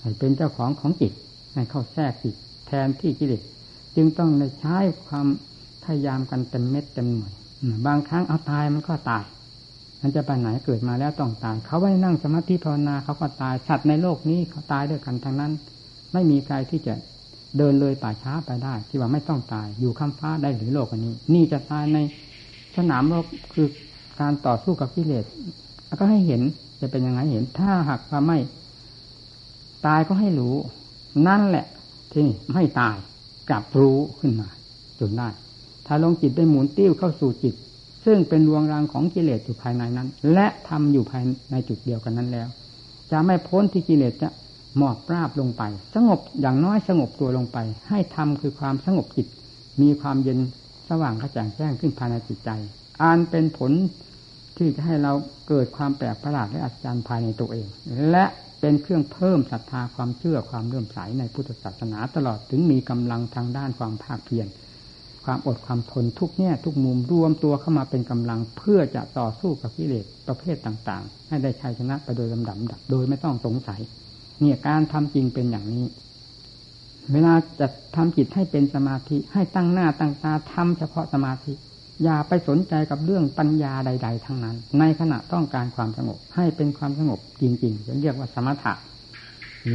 [0.01, 1.13] ให้เป็นเจ้าของของจิต
[1.53, 2.35] ให้เข้าแทรกจิต
[2.67, 3.43] แทนที่กิเลส
[3.95, 5.27] จึงต้องใช้ความ
[5.83, 7.33] พยายามกันเต็มเม็ดเต็มหน่วย
[7.87, 9.23] บางครั้งเอาตายมันก็ตาย
[10.01, 15.51] มันจะไปไหนเกิดมาแล้วต้องตาย เขาไม่นั่งสมาธิภาวนาเขาก็ตาย สัตว์ในโลกนี้เขาตายด้วยกันทั้งนั้น
[16.13, 16.93] ไม่มีใครที่จะ
[17.57, 21.97] เดินเลยป่าช้าไปได้ ที่ว่าไม่ต้องตาย อยู่ข้ามฟ้าได้หรือโลกอันนี้ นี่จะตายใน
[22.77, 23.67] สนามรบคือ
[24.21, 25.25] การต่อสู้กับกิเลส
[25.99, 26.41] ก็ให้เห็น
[26.81, 28.37] จะเป็นยังไงเห็น ถ้าหากว่าไม่
[29.85, 30.55] ตายก็ให้รู้
[31.27, 31.65] นั่นแหละ
[32.13, 32.95] ที่ไม่ตาย
[33.49, 34.47] กลับรู้ขึ้นมา
[34.99, 35.29] จนได้
[35.93, 37.55] ถ้าลงจิตได้หมุนติ้วเข้าสู่จิต
[38.05, 42.47] ซึ่งเป็นดวงรางของกิเลสอยู่ภายในนั้น และทำอยู่ภายในจุดเดียวกันนั้นแล้ว
[43.11, 44.29] จะไม่พ้นที่กิเลสจะ
[44.77, 45.63] หมอบราบลงไป
[45.95, 47.57] สงบอย่างน้อยสงบตัวลงไป
[47.89, 49.27] ให้ทำคือความสงบจิต
[49.81, 50.39] มีความเย็น
[50.89, 52.49] สว่างกระจ่างแจ้งขึ้นภายในจิตใจ
[53.03, 53.71] อันเป็นผล
[54.57, 55.13] ที่จะให้เรา
[55.47, 57.67] เกิดความแปลกประหลาดและอัศจรรย์ภายในตัวเอง
[58.11, 58.25] และ
[58.59, 64.47] เป็นเครื่องเพิ่มศรัทธาความเชื่อความเลื่อมใสในพุทธศาสนาตลอดถึงมีกำลังทางด้านความภาคเพียร
[65.25, 73.81] ความอดความทนทุกแง่ทุกมุมรวมตัวเข้ามาเป็นกำลังเพื่อจะต่อสู้กับกิเลสประเภทต่างๆ ให้ได้ชัยชนะไปโดยลำดับดับโดยไม่ต้องสงสัย
[74.39, 75.85] เนี่ยการทำจริงเป็นอย่างนี้
[77.11, 81.53] เวลาจะทำจิตให้เป็นสมาธิให้ตั้งหน้าตั้งตาทำเฉพาะสมาธิ
[82.03, 88.73] อย่าไปสนใจกับเรื่องปัญญาใด ๆ ทั้งนั้น ในขณะต้องการความสงบ ให้เป็นความสงบจริงๆจะเรียกว่าสมถะ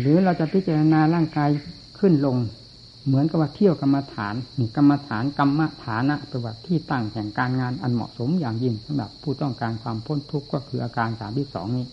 [0.00, 1.50] หรือเราจะพิจารณาร่างกาย
[1.98, 2.36] ขึ้นลง
[3.06, 11.86] เหมือนกับว่าเที่ยวกรรมฐานนี่กรรมฐานกรรมฐานะเป็นว่าที่ตั้งแห่งการงานอันเหมาะสมอย่างยิ่งสำหรับผู้ต้องการความพ้นทุกข์ก็คืออาการสามที่สองนี้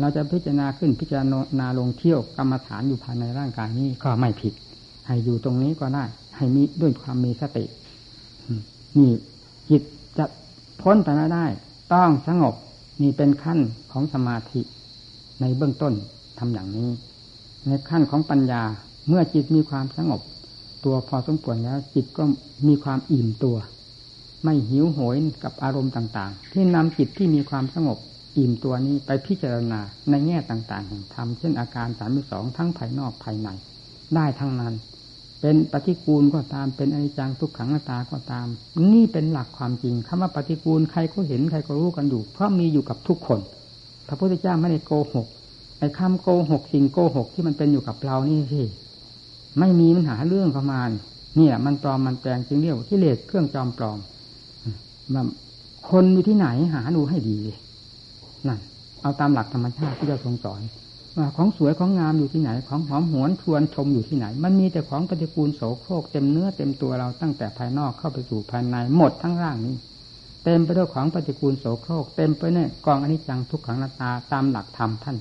[0.00, 1.20] เราจะพิจารณาขึ้นพิจาร
[1.60, 4.52] ณาลงเที่ยวกรรมฐานอยู่ภายในร่างกายนี้ก็ไม่ผิด
[5.06, 6.04] ให้อยู่ตรงนี้ก็ได้
[6.36, 7.64] ให้มีด้วยความมีสติ
[8.98, 9.12] นี่
[9.70, 9.82] จิต
[10.18, 10.24] จะ
[10.82, 11.46] พ้นไปไม่ได้
[11.94, 12.54] ต้องสงบ
[13.02, 13.58] นี่เป็นขั้น
[13.92, 14.60] ของสมาธิ
[15.40, 15.92] ในเบื้องต้น
[16.38, 16.88] ทำอย่างนี้
[17.66, 18.62] ในขั้นของปัญญา
[19.08, 20.20] เมื่อจิตมีความสงบ
[20.84, 22.24] ตัวพอสมควรแล้ว จิตก็
[22.68, 23.56] มีความอิ่มตัว
[24.44, 27.98] ไม่หิวโหยกับอารมณ์ต่างๆ ที่นำจิตที่มีความสงบ
[28.38, 33.48] อิ่มตัวนี้ไปพิจารณาในแง่ต่างๆแห่งธรรมเช่นอาการสามสองทั้งภายนอกภายใน
[34.14, 34.74] ได้ทั้งนั้น
[35.40, 38.46] เป็นปฏิกูลก็ตามเป็นอนิจจังทุกขังตาก็ตาม
[38.92, 43.40] นี่เป็นหลักความจริงคำว่าปฏิกูลใครก็เห็นใครก็รู้กันอยู่ เพราะมีอยู่กับทุกคน
[44.08, 45.26] พระพุทธเจ้าไม่ได้โกหก
[45.78, 48.62] ไอ้คำโกหกสิ่งโกหกที่มันเป็นอยู่กับเรานี่สิ
[49.58, 50.88] ไม่มีปัญหาเรื่องประมาณ
[51.36, 53.98] เนี่ยมันปลอมมันแปลงจึงเรียกว่ากิเลสเครื่องจอมปลอม
[55.90, 57.38] คนอยู่ที่ไหนหาดูให้ดี
[58.46, 58.58] นั่น
[59.02, 60.60] เอาตามหลักธรรมชาติที่เราทรงสอน
[61.16, 69.76] ว่าของสวยของงามอยู่ที่ไหน ของหอมหวนชวนชมอยู่ที่ไหน มันมีแต่ของปฏิกูลโสโครกเต็มเนื้อเต็มตัวเราตั้งแต่ภายนอกเข้าไปสู่ภายในหมดทั้งร่างนี้
[70.44, 75.16] เต็มไปด้วยของปฏิกูลโสโครก เต็มไปเนี่ยกองอนิจจังทุกขังนาตาตามหลักธรรมท่าน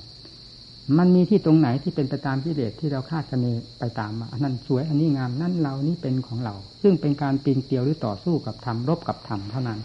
[0.97, 3.45] มันมีที่ตรงไหนที่เป็นไปตามพิเดชที่เราคาดคะเน
[3.79, 9.79] ไปตามมาอันนั้นสวยอันนี้งามนั่นเรานี่เป็นของเรา ซึ่งเป็นการปีนเกลียวหรือต่อสู้กับธรรมรบกับธรรมเท่านั้น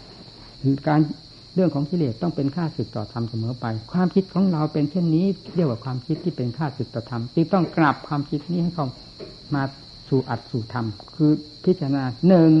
[0.87, 0.99] การ
[1.55, 8.87] เรื่องของกิเลสต้องเป็นค่าศึกต่อธรรมเสมอไป ความคิดของเราเป็นเช่นนี้เรียกว่าความคิดที่เป็นค่าศึกต่อธรรมจึงต้องกลับความคิดนี้ให้เขา
[9.55, 9.63] มา
[10.09, 10.85] สู่อัดสู่ธรรม
[11.15, 11.31] คือ
[11.65, 12.51] พิจารณาหนึ่ง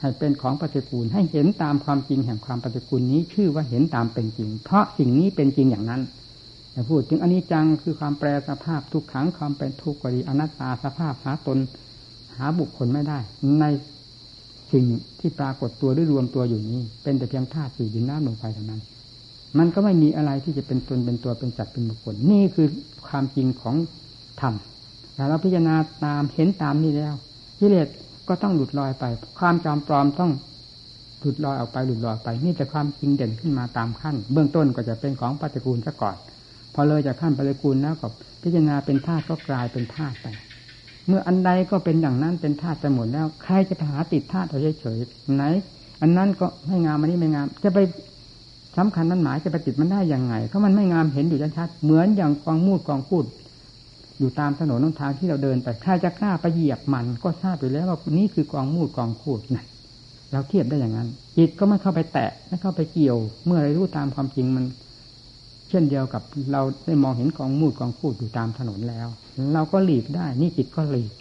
[0.00, 6.02] ให้เป็นของปฏิกูลให้เห็นตามความจริงแห่งความปฏิกูลนี้ชื่อว่าเห็นตามเป็นจริง เพราะสิ่งนี้เป็นจริงอย่างนั้น
[6.72, 11.58] แต่พูดถึงอนิจจังคือความแปรสภาพทุกขังความเป็นทุกข์กดีอนัตตาสภาพหาตน
[12.36, 13.18] หาบุคคลไม่ได้
[13.60, 13.64] ใน
[14.72, 14.84] สิ่ง
[15.20, 18.80] ที่ปรากฏตัวหรือรวมตัวอยู่นี้ เป็นแต่เพียงธาตุสี่ดินน้ำลมไฟเท่านั้น
[19.58, 22.68] มันก็ไม่มีอะไรที่จะเป็นตนเป็นตัวเป็นจัดเป็นบุคคล นี่คือ
[23.06, 23.76] ความจริงของ
[24.40, 24.54] ธรรม
[25.14, 27.14] แต่เราพิจารณาตามเห็นตามนี้แล้ว
[27.58, 27.88] กิเลส
[28.28, 29.04] ก็ต้องหลุดลอยไป
[29.38, 30.32] ความจำปลอมต้อง
[31.20, 36.16] หลุดลอยออกไปหลุดลอยไป นี่แต่ความจริงเด่นขึ้นมาตามขั้น เบื้องต้นก็จะเป็นของปฏิกูลซะก่อน
[36.74, 38.08] พอเลยจากขั้นปฏิกูลแล้วก็
[38.42, 40.26] พิจารณาเป็นธาตุก็กลายเป็นธาตุไป
[41.06, 45.44] เมื่ออันใดก็เป็นอย่างนั้นเป็นธาตุไปหมดแล้ว ใครจะไปหาติดธาตุเอาเฉยๆไหน
[46.02, 47.78] อันนั้นก็ไม่งามอันนี้ไม่งาม จะไป
[48.78, 53.24] สำคัญนั้นหมายจะไปติดมันได้อยังไงเพราะมันไม่งามเห็นอยู่ชัดๆเหมือนอย่างกองมูดกองพูด
[54.18, 59.64] อยู่ตามถนนนทางที่เราเดินไปใครจะกล้าไปเหยียบมันก็ทราบอยู่แล้วว่านี่คือกองมูดกองพูดนะ
[60.32, 64.64] เราเทียบได้อย่างนั้นจิตก็ไม่เข้าไปแตะไม่เข้าไปเกี่ยว เมื่อไรรู้ตามความจริงมัน
[65.72, 69.08] เช่นเดียวกับเราได้มองเห็นกองมูดกองพูดอยู่ตามถนนแล้ว
[69.54, 71.12] เราก็หลีกได้ นี่จิตก็หลีก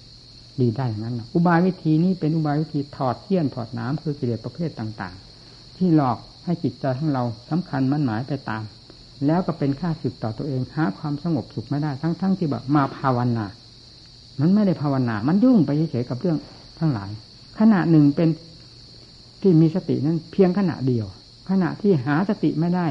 [0.57, 8.63] หลีกได้อย่างนั้นอุบายวิธีนี้เป็นอุบายวิธีถอดเที่ยนถอดน้ำคือกิเลสประเภทต่างๆ ที่หลอกให้จิตใจของเราสำคัญมั่นหมายไปตาม
[9.25, 13.45] แล้วก็เป็นค่าสึกต่อตัวเองหาความสงบสุขไม่ได้ทั้งๆทที่แบบมาภาวนา
[14.39, 16.37] มันไม่ได้ภาวนา มันยุ่งไปเฉยๆกับเรื่อง
[16.79, 17.09] ทั้งหลาย
[17.59, 18.29] ขณะหนึ่งเป็น
[19.41, 21.05] ที่มีสตินั้นเพียงขณะเดียว
[21.49, 22.87] ขณะที่หาสติไม่ได้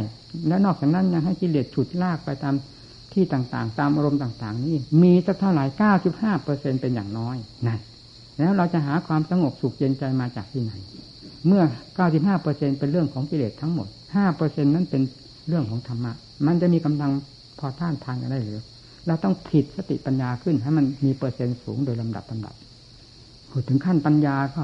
[0.49, 2.55] แล้วนอกจากนั้นยังให้กิเลสฉุดลากไปตาม
[3.12, 7.81] ที่ต่างๆ ตามอารมณ์ต่าง ๆ นี่มีสักเท่าไหร่เก้าสิบห้าเปอร์เซ็นเป็นอย่างน้อยนั่น
[8.38, 10.73] แล้วเราจะหาความสงบสุขเย็นใจมาจากที่ไหน
[11.47, 11.62] เมื่อ
[11.95, 15.03] เก้าสิบห้าเปอร์เซ็นเป็นเรื่องของกิเลสทั้งหมดห้าเปอร์เซ็นนั้นเป็น
[15.49, 16.12] เรื่องของธรรมะ
[16.47, 17.11] มันจะมีกำลัง
[17.59, 18.61] พอต้านทานกันได้หรือ
[19.07, 22.55] เราต้องผิดสติปัญญาขึ้นให้มันมีเปอร์เซ็นต์สูงโดยลำดับลำดับ
[23.51, 24.62] พูดถึงขั้นปัญญาก็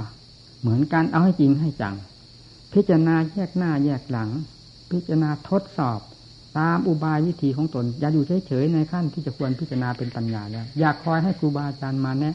[0.60, 1.94] เหมือนการเอาให้จริงให้จัง
[2.72, 4.28] พิจารณาแยกหน้าแยกหลัง
[4.90, 6.00] พิจารณาทดสอบ
[6.58, 12.34] ตามอุบายวิธีของตน อย่าอยู่เฉยๆในขั้นที่จะควรพิจารณาเป็นปัญญาแล้วอย่าคอยให้ครูบาอาจารย์มาแนะ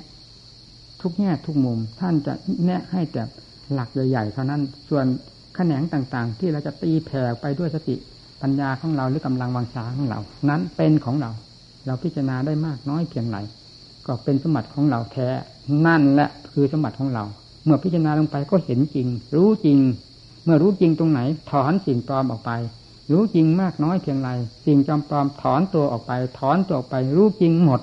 [1.02, 2.34] ทุกแง่ทุกมุม ท่านจะ
[2.66, 3.24] แนะให้แต่
[3.74, 5.06] หลักใหญ่ๆเท่านั้น ส่วน
[5.56, 7.96] แขนงต่างๆ ที่เราจะตีแผ่ไปด้วยสติ
[8.42, 11.32] ปัญญาของเราหรือกำลังวังชาของเรา นั้นเป็นของเรา
[11.86, 13.38] เราพิจารณาได้มากน้อยเพียงไร
[14.08, 15.28] ก็เป็นสมบัติของเราแท้
[15.86, 17.24] นั่นแหละคือสมบัติของเรา
[17.66, 19.78] เมื่อพิจารณาลงไปก็เห็นจริง รู้จริง
[20.44, 21.20] เมื่อรู้จริงตรงไหน
[21.52, 22.52] ถอนสิ่งปลอมออกไป
[23.12, 24.30] รู้จริงมากน้อยเพียงไร
[24.66, 27.82] สิ่งจอมปลอมถอนตัวออกไป ถอนตัวออกไป รู้จริงหมด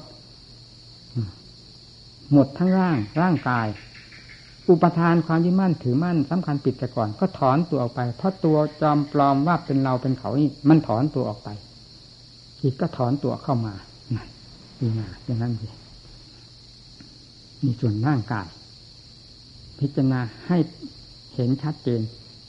[2.33, 3.66] หมดทั้งร่าง ร่างกาย
[4.68, 11.49] อุปทานความยึดมั่นถือมั่นสำคัญปิดแต่ก่อน ก็ถอนตัวออกไป เพราะตัวจอมปลอมว่าเป็นเราเป็นเขานี่มันถอนตัวออกไป
[12.61, 13.75] จิตก็ถอนตัวเข้ามา
[14.81, 15.68] นี่นะอย่างนั้นสิ
[17.64, 18.47] มีส่วนร่างกาย
[19.79, 20.59] พิจารณาให้
[21.35, 22.01] เห็นชัดเจน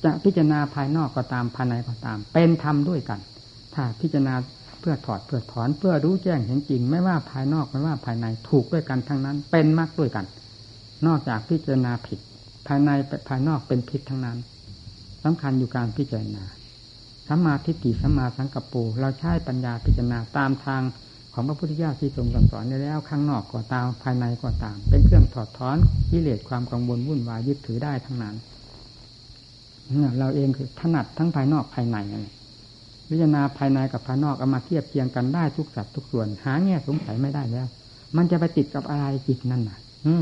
[0.03, 3.19] จะพิจารณาภายนอกก็ตามภายในก็ตาม เป็นธรรมด้วยกัน
[3.73, 4.33] ถ้าพิจารณา
[4.79, 10.25] เพื่อถอดเพื่อถอนเพื่อรู้แจ้งเห็นจริง ไม่ว่าภายนอกไม่ว่าภายในถูกด้วยกันทั้งนั้น เป็นมากด้วยกัน
[11.07, 12.19] นอกจากพิจารณาผิด
[12.67, 12.89] ภายใน
[13.27, 14.37] ภายนอกเป็นผิดทั้งนั้น
[15.23, 16.43] สำคัญอยู่การพิจารณา
[17.27, 20.81] สัมมาทิฏฐิสัมมาสังกัปปูเราใช้ปัญญาพิจารณาตามทาง
[21.33, 25.77] ของพระพุทธเจ้าที่ทรงสั่งสอนแล้วข้างนอกก็ตามภายในก็ตาม เป็นเครื่องถอดถอน
[26.09, 28.35] กิเลสความกังวลวุ่นวายยึดถือได้ทั้งนั้น
[30.19, 32.25] เราเองคือถนัดทั้งภายนอกภายในน
[33.09, 37.67] พิจารณาภายในกับภายนอกเอามาเทียบเทียงกันได้ทุกสัดทุกส่วน หาแง่สงสัยไม่ได้แล้ว
[38.17, 40.13] มันจะไปติดกับอะไรจิตนั่นน่ะ อื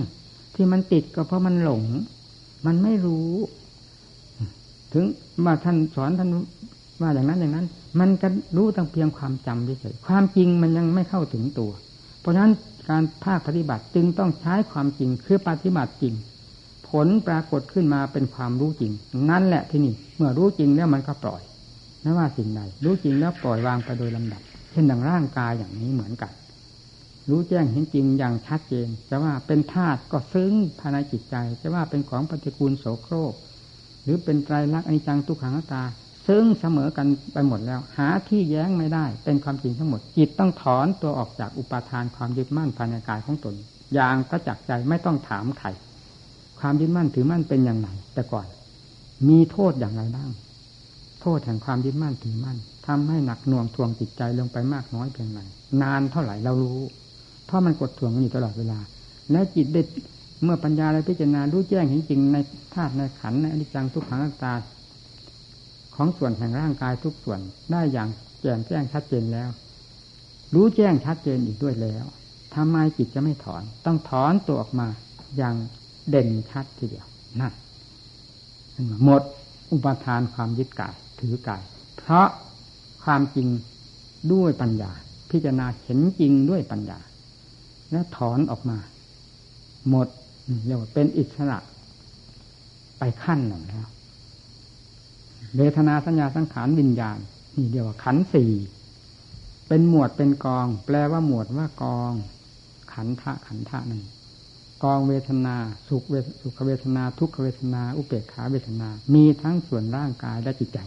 [0.56, 1.84] ที่มันติดก็เพราะมันหลง
[2.65, 3.32] มันไม่รู้
[4.93, 5.06] ถึง
[5.45, 6.30] ว่าท่านสอนท่าน
[7.01, 7.67] ว่าอย่างนั้นอย่างนั้น
[7.99, 8.27] มันก็
[8.58, 11.71] รู้ตั้งเพียงความจำเฉยความจริงมันยังไม่เข้าถึงตัว
[12.19, 12.51] เพราะฉะนั้น
[12.89, 16.13] การภาคปฏิบัติจึงต้องใช้ความจริงคือปฏิบัติจริง
[16.89, 18.91] ผลปรากฏขึ้นมาเป็นความรู้จริง
[19.30, 21.41] นั่นแหละที่นี่ เมื่อรู้จริงแล้วมันก็ปล่อย
[22.02, 26.32] ไม่ว่าสิ่งใดรู้จริงแล้วปล่อยวางไปโดยลำดับ เช่นดังร่างกายอย่างนี้เหมือนกัน
[27.30, 33.34] รู้แจ้งเห็นจริงอย่างชัดเจน จะว่าเป็นธาตุก็ซึ้งภายในจิตใจ จะว่าเป็นของปฏิกูลโสโครก
[34.04, 35.84] หรือเป็นไตรลักษณ์อนิจจังทุกขังตา
[36.28, 43.56] ซึ่งเสมอกันไปหมดแล้ว หาที่แย้งไม่ได้ เป็นความจริงทั้งหมด จิตต้องถอนตัวออกจากอุปาทานความยึดมั่นภายในกายของตน
[43.93, 45.67] อย่างประจักษ์ใจไม่ต้องถามใคร
[46.60, 48.48] ความยึดมั่นถือมั่นเป็นอย่างไรแต่ก่อน
[49.30, 50.30] มีโทษอย่างไรบ้าง
[51.22, 55.41] โทษแห่งความยึดมั่นถือมั่นทำให้หนักหน่วงทวงจิตใจลงไปมากน้อยเพียงไร
[55.82, 56.80] นานเท่าไหร่เรารู้
[57.46, 58.80] เพราะมันกดทวงอยู่ตลอดเวลา
[59.32, 59.88] และจิตเด็ด
[60.43, 62.38] เมื่อปัญญาและพิจารณารู้แจ้งเห็นจริงใน
[62.74, 64.54] ธาตุในขันในอนิจจังทุกขังตา
[65.96, 67.39] ของส่วนแห่งร่างกายทุกส่วน
[67.72, 68.10] ได้อย่าง
[68.41, 69.50] แจ่มแจ้งชัดเจนแล้ว
[70.54, 72.06] รู้แจ้งชัดเจนอีกด้วยแล้ว
[72.56, 74.88] ทำไมจิตจะไม่ถอน ต้องถอนตัวออกมา
[75.38, 75.56] อย่าง
[76.10, 77.08] เด่นชัดทีเดียว
[77.39, 77.54] นั่น
[79.04, 79.22] หมด
[79.72, 81.62] อุปทานความยึดกายถือกาย
[81.98, 82.28] เพราะ
[83.04, 83.48] ความจริง
[84.34, 84.91] ด้วยปัญญา
[85.32, 87.00] พิจารณาเห็นจริงด้วยปัญญา
[87.91, 88.78] และถอนออกมา
[89.89, 90.08] หมด
[90.65, 91.60] เรียกว่าเป็นอิสระ
[92.98, 93.88] ไปขั้นหนึ่งแล้ว
[95.58, 97.17] เวทนาสัญญาสังขารวิญญาณ
[97.56, 98.52] นี่เดียวขันสี่
[99.67, 102.13] เป็นหมวดเป็นกอง แปลว่าหมวดว่ากอง
[102.93, 104.02] ขันทะขันทะหนึ่ง
[104.84, 105.56] กองเวทนา
[105.88, 110.80] สุขเวสุขเวทนา ทุกขเวทนา อุเบกขาเวทนา มีทั้งส่วนร่างกายและจิตใจ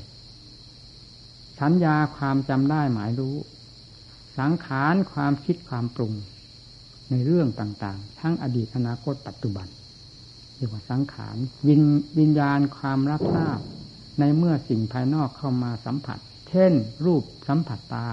[1.60, 3.36] สัญญาความจำได้หมายรู้
[4.38, 6.12] สังขารความคิดความปรุง
[7.10, 9.66] ในเรื่องต่างๆ ทั้งอดีตอนาคตปัจจุบัน
[10.56, 11.36] เรียกว่าสังขาร
[11.68, 11.82] วิญ
[12.18, 13.58] วิญญาณความรับทราบ
[14.18, 16.72] ในเมื่อสิ่งภายนอกเข้ามาสัมผัส เช่น
[17.04, 18.08] รูปสัมผัสตา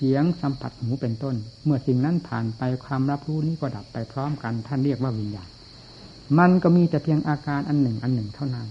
[0.00, 1.34] เสียงสัมผัสหูเป็นต้น
[1.64, 5.48] เมื่อสิ่งนั้นผ่านไปความรับรู้นี้ก็ดับไปพร้อมกัน ท่านเรียกว่าวิญญาณ
[6.38, 8.66] มันก็มีแต่เพียงอาการอันหนึ่งอันหนึ่งเท่านั้น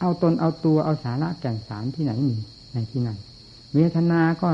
[0.00, 2.36] เอาตนเอาตัวเอาสาระแก่นสารที่ไหนมี
[2.74, 3.18] ในที่นั้น
[3.74, 4.50] เวทนา ก็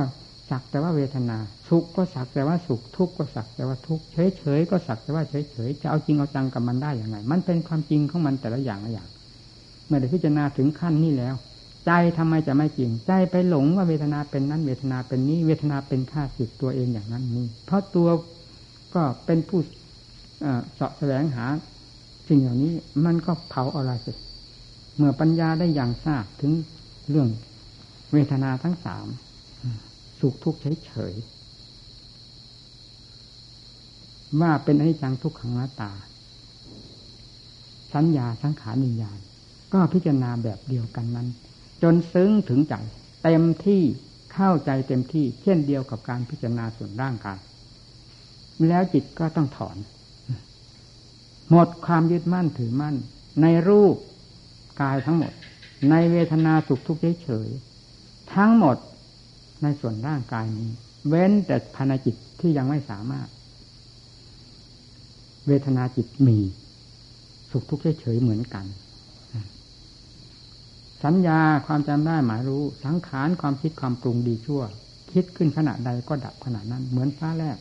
[0.51, 1.37] สักแต่ว่าเวทนา
[1.69, 9.09] สุขก็สักแต่ว่าสุข ทุกข์ก็สักแต่ว่าทุกข์ เฉยเฉยก็สักแต่ว่าเฉยเฉยจะเอาจริงเอาจังกับมันได้อย่างไร มันเป็นความจริงของมันแต่ละอย่างละอย่าง
[9.87, 11.35] เมื่อได้พิจารณาถึงขั้นนี้แล้ว
[11.87, 18.09] ใจทำไมจะไม่จริง ใจไปหลงว่าเวทนาเป็นนั้น เวทนาเป็นนี้ เวทนาเป็นข้าศึกตัวเองอย่างนั้นนี้ เพราะตัว
[18.95, 19.61] ก็เป็นผู้
[20.75, 21.47] เสาะแสวงหา
[22.29, 22.73] สิ่งเหล่านี้
[23.05, 24.13] มันก็เผาอะไรสิ
[24.97, 26.53] เมื่อปัญญาได้อย่างทราบถึง
[27.11, 27.29] เรื่อง
[28.13, 29.07] เวทนาทั้งสาม
[30.21, 31.23] สุขทุกข์เฉยๆ
[34.41, 35.93] ว่าเป็นอนิจจังทุกขังนาตา
[37.95, 39.19] สัญญาสังขารวิญญาณ
[39.73, 41.29] ก็พิจารณาแบบเดียวกันนั้น
[41.83, 42.75] จนซึ้งถึงใจ
[43.23, 43.83] เต็มที่
[44.35, 47.39] เข้าใจเต็มที่ เช่นเดียวกับการพิจารณาส่วนร่างกาย
[48.69, 49.77] แล้วจิตก็ต้องถอน
[51.51, 52.97] หมดความยึดมั่นถือมั่น
[53.43, 53.95] ในรูป
[54.83, 55.33] กายทั้งหมด
[55.91, 57.49] ในเวทนาสุขทุกข์เฉย
[58.35, 58.77] ทั้งหมด
[59.63, 60.71] ในส่วนร่างกายนี้
[61.09, 63.29] เว้นแต่ภายในจิตที่ยังไม่สามารถ
[65.47, 66.39] เวทนาจิตมี
[67.51, 68.65] สุขทุกข์เฉยเหมือนกัน
[71.05, 74.63] สัญญาความจำได้หมายรู้ สังขารความคิดความปรุงดีชั่ว
[75.13, 77.59] คิดขึ้นขณะใดก็ดับขณะนั้น เหมือนฟ้าแลบ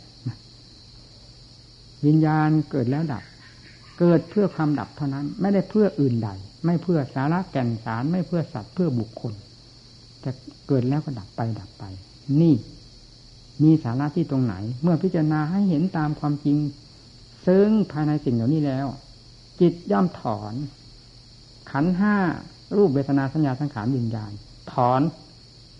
[2.06, 3.24] วิญญาณเกิดแล้วดับ
[4.00, 6.30] เกิดเพื่อความดับเท่านั้น ไม่ได้เพื่ออื่นใด
[6.66, 9.34] ไม่เพื่อสาระแก่นสาร ไม่เพื่อสัตว์เพื่อบุคคล
[10.22, 10.30] แต่
[10.68, 11.84] เกิดแล้วก็ดับไปดับไป
[12.42, 12.56] นี่
[13.64, 16.58] มีสาระที่ตรงไหน เมื่อพิจารณาให้เห็นตามความจริง
[17.48, 18.88] ซึ่งภายในสิ่งเหล่านี้แล้ว
[19.62, 20.54] จิตย่อมถอน
[21.72, 22.16] ขันห้า
[22.78, 24.32] รูปเวทนาสัญญาสังขารวิญญาณ
[24.72, 25.02] ถอน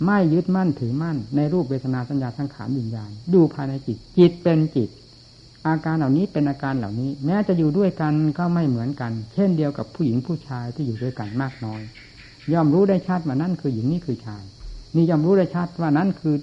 [0.06, 4.90] ไม่ยึดมั่นถือมั่น ในรูปเวทนาสัญญาสังขารวิญญาณอยู่ภายในจิต จิตเป็นจิต
[5.68, 11.82] อาการเหล่านี้เป็นอาการเหล่านี้ แม้จะอยู่ด้วยกันก็ไม่เหมือนกัน เช่นเดียวกับผู้หญิงผู้ชายที่อยู่ด้วยกันมากน้อย
[12.54, 14.44] ย่อมรู้ได้ชัดว่านั่นคือหญิงนี่คือชาย
[14.96, 16.36] นี่ย่อมรู้ได้ชัดว่านั่นคือ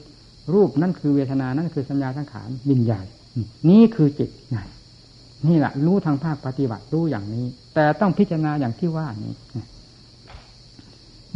[0.54, 3.06] รูปนั่นคือเวทนานั่นคือสัญญาสังขารวิญญาณ
[3.70, 4.30] นี่คือจิต
[5.48, 9.35] นี่แหละรู้ทางภาคปฏิบัติรู้อย่างนี้ แต่ต้องพิจารณาอย่างที่ว่านี้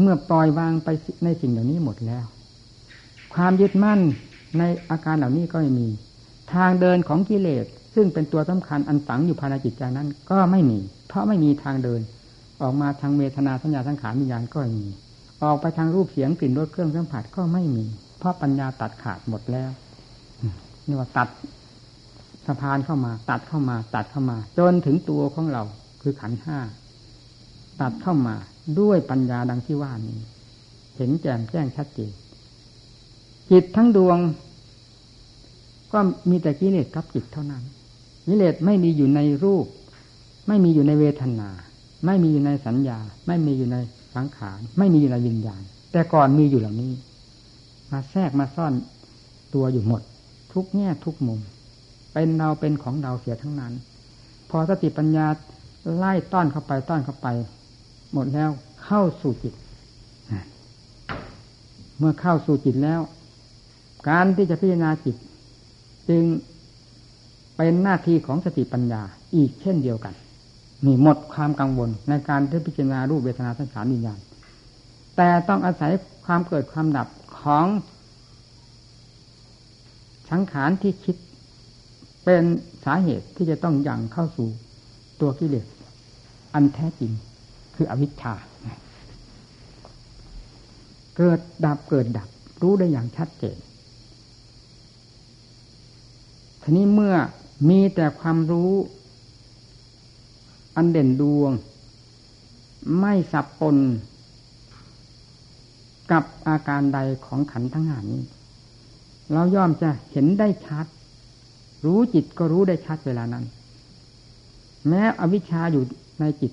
[0.00, 0.88] เมื่อปล่อยวางไป
[1.24, 2.24] ในสิ่งเหล่านี้หมดแล้ว
[3.34, 4.00] ความยึดมั่น
[4.58, 5.88] ในอาการเหล่านี้ก็ไม่มี
[6.54, 12.00] ทางเดินของกิเลสซึ่งเป็นตัวสำคัญอันฝังอยู่ภายในจิตใจนั้น ก็ไม่มี เพราะไม่มีทางเดิน
[12.62, 14.88] ออกมาทางเวทนาสัญญาสังขารวิญญาณก็ไม่มี
[15.42, 17.84] ออกไปทางรูปเสียงกลิ่นรสเครื่องสัมผัสก็ไม่มี
[18.18, 19.70] เพราะปัญญาตัดขาดหมดแล้ว
[20.86, 21.28] นี่ว่าตัด
[22.46, 25.62] สะพานเข้ามา ตัดเข้ามา ตัดเข้ามา จนถึงตัวของเรา
[26.02, 26.58] คือขันห้า
[27.80, 28.34] ตัดเข้ามา
[28.78, 30.18] ด้วยปัญญาดังที่ว่านี้
[30.96, 32.12] เห็นแจ่มแจ้งชัดเจน
[33.50, 34.18] จิตทั้งดวง
[35.92, 35.98] ก็
[36.30, 37.62] มีแต่กิเลสกับจิตเท่านั้น
[38.26, 39.66] กิเลสไม่มีอยู่ในรูป
[40.48, 41.48] ไม่มีอยู่ในเวทนา
[42.06, 43.76] ไม่มีอยู่ในสัญญา ไม่มีอยู่ใน
[44.14, 46.92] สังขาร ไม่มีอยู่ในวิญญาณ แต่ก่อนมีอยู่เหล่านี้
[47.92, 48.72] มาแทรกมาซ่อน
[49.54, 50.02] ตัวอยู่หมด
[50.52, 51.40] ทุกแง่ทุกมุม
[52.12, 53.72] เป็นเราเป็นของเราเสียทั้งนั้น
[54.50, 55.26] พอสติปัญญา
[55.96, 57.28] ไล่ต้อนเข้าไปต้อนเข้าไป
[58.12, 58.50] หมดแล้ว
[58.84, 59.54] เข้าสู่จิต
[61.98, 63.00] เมื่อเข้าสู่จิตแล้ว
[64.08, 65.16] การที่จะพิจารณาจิต
[66.08, 66.22] จึง
[67.56, 69.02] เป็นหน้าที่ของสติปัญญา
[69.34, 70.14] อีกเช่นเดียวกัน
[70.84, 74.18] นี่หมดความกังวลในการที่พิจารณารูปเวทนาสังขาวิญญาณ
[75.16, 75.92] แต่ต้องอาศัย
[76.26, 77.08] ความเกิดความดับ
[77.40, 77.66] ของ
[80.30, 81.16] สังขารที่คิด
[82.24, 82.42] เป็น
[82.84, 84.48] สาเหตุที่จะต้องยังเข้าสู่
[85.20, 85.66] ตัวกิเลส
[86.54, 87.12] อันแท้จริง
[87.82, 88.34] คืออวิชชา
[91.16, 92.28] เกิดดับเกิดดับ
[92.62, 93.58] รู้ได้อย่างชัดเจน
[96.62, 97.14] ทีนี้เมื่อ
[97.68, 98.72] มีแต่ความรู้
[100.76, 101.52] อันเด่นดวง
[102.98, 103.76] ไม่สับปน
[106.12, 108.22] กับอาการใดของขันทั้งหานี้
[109.32, 110.86] เราย่อมจะเห็นได้ชัด
[111.84, 113.44] รู้จิตก็รู้ได้ชัดเวลานั้น
[114.88, 115.84] แม้อวิชชาอยู่
[116.20, 116.52] ในจิต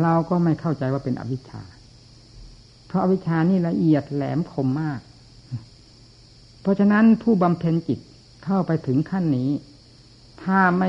[0.00, 1.62] เราก็ไม่เข้าใจว่าเป็นอวิชชา
[2.86, 5.00] เพราะอวิชชานี่ละเอียดแหลมคมมาก
[6.60, 7.98] เพราะฉะนั้นผู้บำเพ็ญจิต
[8.44, 9.50] เข้าไปถึงขั้นนี้
[10.42, 10.88] ถ้าไม่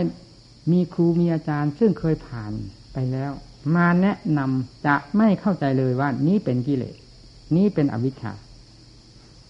[0.71, 2.51] มีครูมีอาจารย์ ซึ่งเคยผ่าน
[2.93, 3.31] ไปแล้ว
[3.75, 6.95] มาแนะนำจะไม่เข้าใจเลยว่านี้เป็นกิเลส
[7.55, 8.33] นี้เป็นอวิชชา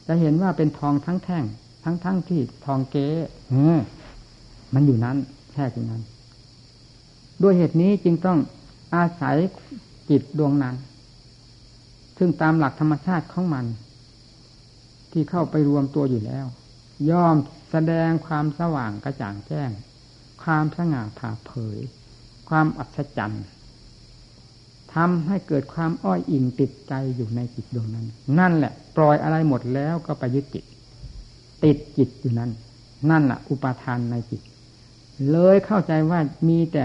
[0.07, 1.45] จะเห็นว่าเป็นทองทั้งแท่ง
[1.83, 3.07] ทั้งทั้งที่ทองเก๊
[4.73, 5.17] มันอยู่นั้น
[5.53, 6.01] แค่อยู่นั้น
[7.43, 8.39] ด้วยเหตุนี้จึงต้อง
[8.95, 9.37] อาศัย
[10.09, 10.75] จิตดวงนั้น
[12.17, 13.65] ซึ่งตามหลักธรรมชาติของมัน
[15.11, 16.45] ที่เข้าไปรวมตัวอยู่แล้ว
[17.09, 17.35] ย่อม
[17.71, 19.69] แสดงความสว่างกระจ่างแจ้ง
[20.43, 21.77] ความสง่าผ่าเผย
[22.49, 23.45] ความอัศจรรย์
[24.93, 28.05] ทำให้เกิดความอ้อยอิงติดใจอยู่ในจิตดวงนั้น
[28.39, 30.65] นั่นแหละ ปล่อยอะไรหมดแล้วก็ไปยึดจิต
[31.63, 32.51] ติดจิตอยู่นั้น
[33.09, 34.41] นั่นแหละอุปาทานในจิต
[35.31, 36.83] เลยเข้าใจว่ามีแต่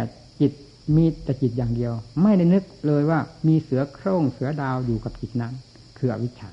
[0.96, 5.54] มีแต่จิตอย่างเดียว ไม่ได้นึกเลยว่ามีเสือโคร่งเสือดาวอยู่กับจิตนั้น
[5.98, 6.50] คืออวิชชา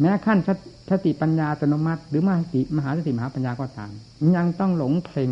[0.00, 0.38] แม้ขั้น
[0.90, 3.90] สติปัญญาอัตโนมัติ หรือมหาสติมหาสติมหาปัญญาก็ตาม
[4.36, 5.30] ยังต้องหลงเพลง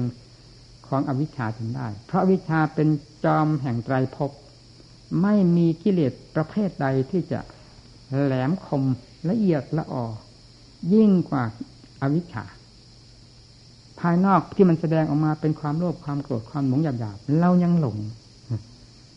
[0.88, 2.88] ของอวิชชาถึงได้ เพราะวิชาเป็น
[3.24, 4.30] จอมแห่งไตรภพ
[5.22, 7.40] ไม่มีกิเลสประเภทใดที่จะ
[8.24, 8.82] แหลมคม
[9.30, 10.04] ละเอียดละออ
[10.94, 11.44] ยิ่งกว่า
[12.02, 12.44] อาวิชชา
[14.02, 17.96] ภายนอกที่มันแสดงออกมาเป็นความโลภความโกรธความหลงหยาบๆเรายังหลง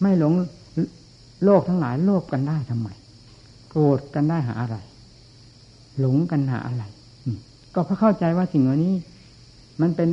[0.01, 0.33] ไม่หลง
[1.45, 2.89] โลกทั้งหลายโลภกันได้ทำไม
[3.69, 4.77] โกรธกันได้หาอะไร
[5.99, 6.83] หลงกันหาอะไร
[7.73, 8.93] ก็เพราะเข้าใจว่าสิ่งเหล่านี้
[9.81, 10.09] มันเป็น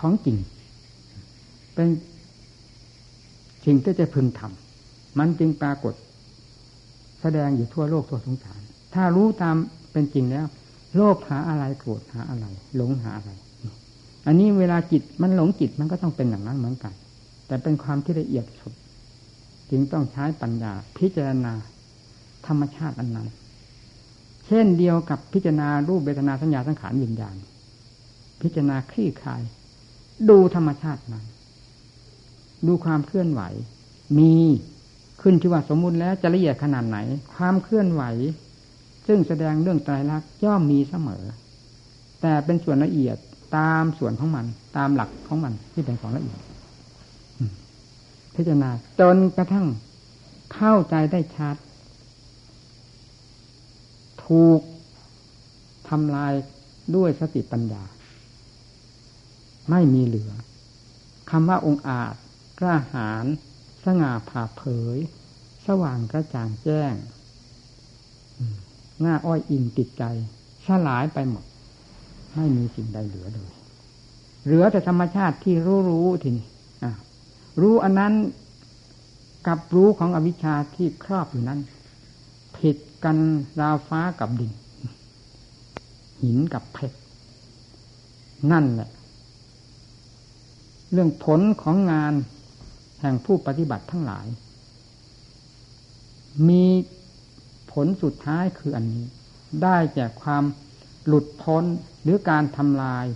[0.00, 0.36] ของจริง
[1.74, 1.88] เป็น
[3.64, 5.94] สิ่งที่จะพึงทำมันจึงปรากฏ
[7.20, 8.60] แสดงอยู่ทั่วโลกทั่วสงสาร
[8.94, 9.56] ถ้ารู้ตาม
[9.92, 10.46] เป็นจริงแล้ว
[10.94, 13.30] โลภหาอะไรโกรธหาอะไร หลงหาอะไร
[14.26, 16.92] อันนี้เวลาจิตมันหลงจิตมันก็ต้องเป็นอย่างนั้นเหมือนกัน
[17.46, 18.72] แต่เป็นความที่ละเอียดสุด
[19.70, 21.52] จึงต้องใช้ปัญญา พิจารณา
[22.46, 23.28] ธรรมชาติอันนั้น
[24.46, 27.36] เช่นเดียวกับพิจารณารูปเวทนาสัญญาสังขารวิญญาณ
[28.42, 29.42] พิจารณาคลี่คลาย
[30.30, 31.24] ดูธรรมชาตินั้น
[32.66, 33.42] ดูความเคลื่อนไหว
[34.18, 34.34] มี
[35.20, 36.98] ขึ้นที่ว่าสมมุติแล้วจะละเอียดขนาดไหน
[37.34, 38.02] ความเคลื่อนไหว
[39.06, 41.24] ซึ่งแสดงเรื่องไตรลักษณ์ย่อมมีเสมอ
[42.20, 43.16] แต่เป็นส่วนละเอียด
[43.56, 44.46] ตามส่วนของมัน
[44.76, 46.40] ตามหลักของมันที่เป็นของละเอียด
[48.34, 49.66] พิจารณาจนกระทั่ง
[50.54, 51.56] เข้าใจได้ชัด
[54.26, 54.60] ถูก
[55.88, 56.32] ทำลาย
[56.96, 57.84] ด้วยสติปัญญา
[59.70, 60.32] ไม่มีเหลือ
[61.30, 62.14] คำว่าองค์อาจ
[62.60, 63.24] กล้าหาญ
[63.84, 64.62] สง่าผ่าเผ
[64.96, 64.98] ย
[65.66, 66.94] สว่างกระจ่างแจ้ง
[69.00, 70.04] หน้าอ้อยอิงติดใจ
[70.66, 71.44] สลายไปหมด
[72.34, 73.50] ไม่มีสิ่งใดเหลือเลย
[74.44, 76.46] เหลือแต่ธรรมชาติที่รู้รู้ทีนี้
[77.60, 78.12] รู้อันนั้น
[79.46, 81.60] กับรู้ของอวิชชาที่ครอบอยู่นั้น
[82.56, 83.16] ผิดกัน
[83.60, 84.52] ราวฟ้ากับดิน
[86.22, 86.98] หินกับเพชร
[88.52, 88.90] นั่นแหละ
[90.92, 92.14] เรื่องผลของงาน
[93.00, 94.26] แห่งผู้ปฏิบัติทั้งหลาย
[96.48, 96.64] มี
[97.74, 99.04] ผลสุดท้ายคืออันนี้
[99.62, 100.44] ได้แก่ความ
[101.06, 101.64] หลุดพ้น
[102.02, 103.06] หรือการทำลาย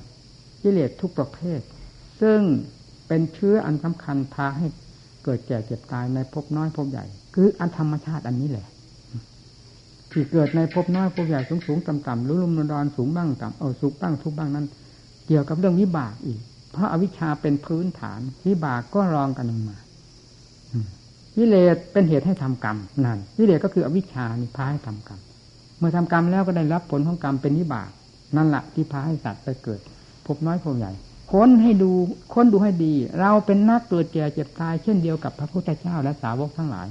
[0.63, 1.61] กิเลสทุกประเภท
[2.21, 2.41] ซึ่ง
[3.09, 4.67] เป็นเชื้ออันสำคัญพาให้
[5.25, 7.05] เกิดแก่เจ็บตายในภพน้อยภพใหญ่
[7.35, 8.67] คืออันธรรมชาติอันนี้แหละ
[10.11, 14.67] ที่เกิดในภพน้อยภพใหญ่สูงสูงต่ำต่ำรุ่มรุ่มดอนสูงบ้างต่ำเอาสุขบ้างทุกบ้างนั้น
[15.27, 16.41] เกี่ยวกับเรื่องวิบากอีก
[16.73, 19.77] เพราะอาวิชชาเป็นพื้นฐานวิบากก็รองกันลงมา
[21.39, 25.21] วิเลศเป็นเหตุให้ทำกรรมนั่นวิเลศก็คืออวิชชานี่พาให้ทำกรรม
[25.79, 27.89] เมื่อทำกรรมแล้วก็ได้รับผลของกรรมเป็นวิบาก
[28.37, 29.81] นั่นแหละที่พาให้สัตว์ไปเกิด
[30.27, 30.93] ภพน้อยภพใหญ่
[31.33, 31.91] ค้นให้ดู
[32.33, 36.89] ค้นดูให้ดี เราเป็นนักเกิดแก่เจ็บตายเช่นเดียวกับพระพุทธเจ้าและสาวกทั้งหลาย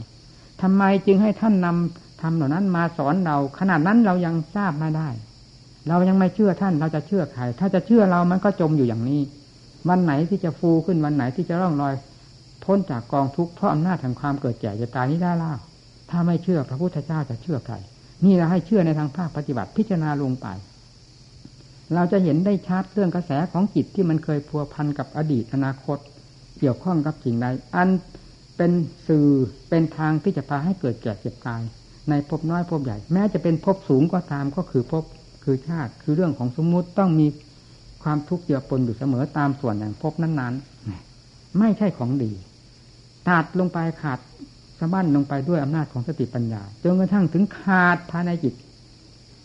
[0.61, 5.09] ทำไมจึงให้ท่านนำทำเหล่านั้นมาสอนเรา ขนาดนั้นเรายังทราบไม่ได้
[5.89, 9.21] เรายังไม่เชื่อท่านเราจะเชื่อใคร ถ้าจะเชื่อเรามันก็จมอยู่อย่างนี้
[9.89, 11.93] วันไหนที่จะฟูขึ้นวันไหนที่จะร่องรอย
[12.67, 15.53] พ้นจากกองทุกข์เพราะอำนาจแห่งความเกิดแก่จ็บตายนี้ได้ล่า
[16.09, 17.75] ถ้าไม่เชื่อพระพุทธเจ้าจะเชื่อใคร
[18.25, 20.47] นี่เราให้เชื่อในทางภาคปฏิบัติพิจารณาลงไป
[21.95, 25.97] เราจะเห็นได้ชัดเรื่องกระแสของจิตที่มันเคยพัวพันกับอดีตอนาคต
[26.59, 27.89] เกี่ยวข้องกับสิ่งใด อัน
[28.57, 28.71] เป็น
[29.07, 29.27] สื่อ
[29.69, 31.61] เป็นทางที่จะพาให้เกิดแก่เจ็บตาย
[32.09, 35.03] ในภพน้อยภพใหญ่ แม้จะเป็นภพสูงก็ตามก็คือภพ
[35.43, 37.27] คือชาติ คือเรื่องของสมมุติต้องมี
[38.03, 42.31] ความทุกข์เกี่ยวปนอยู่เสมอตามส่วนอย่างภพนั้นๆ ไม่ใช่ของดี
[43.29, 44.19] ตัดลงไปขาด
[44.79, 48.53] สะบั้นลงไปด้วยอำนาจของสติปัญญาจนกระทั่งถึงขาดภายในจิต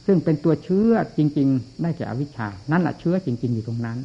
[0.06, 3.98] ซึ่งเป็นตัวเชื้อจริง ๆ ได้แก่อวิชชา นั่นแหละเชื้อจริง ๆ อยู่ตรงนั้น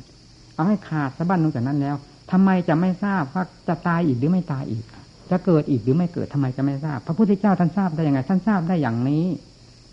[0.56, 1.96] เอาให้ขาดสะบั้นลงจากนั้นแล้ว
[2.32, 4.84] ทำไมจะไม่ทราบว่าจะตายอีกหรือไม่ตายอีก
[5.32, 9.26] จะเกิดอีกหรือไม่เกิดทำไมจะไม่ทราบ พระพุทธเจ้าท่านทราบได้ยังไง ท่านทราบได้อย่างนี้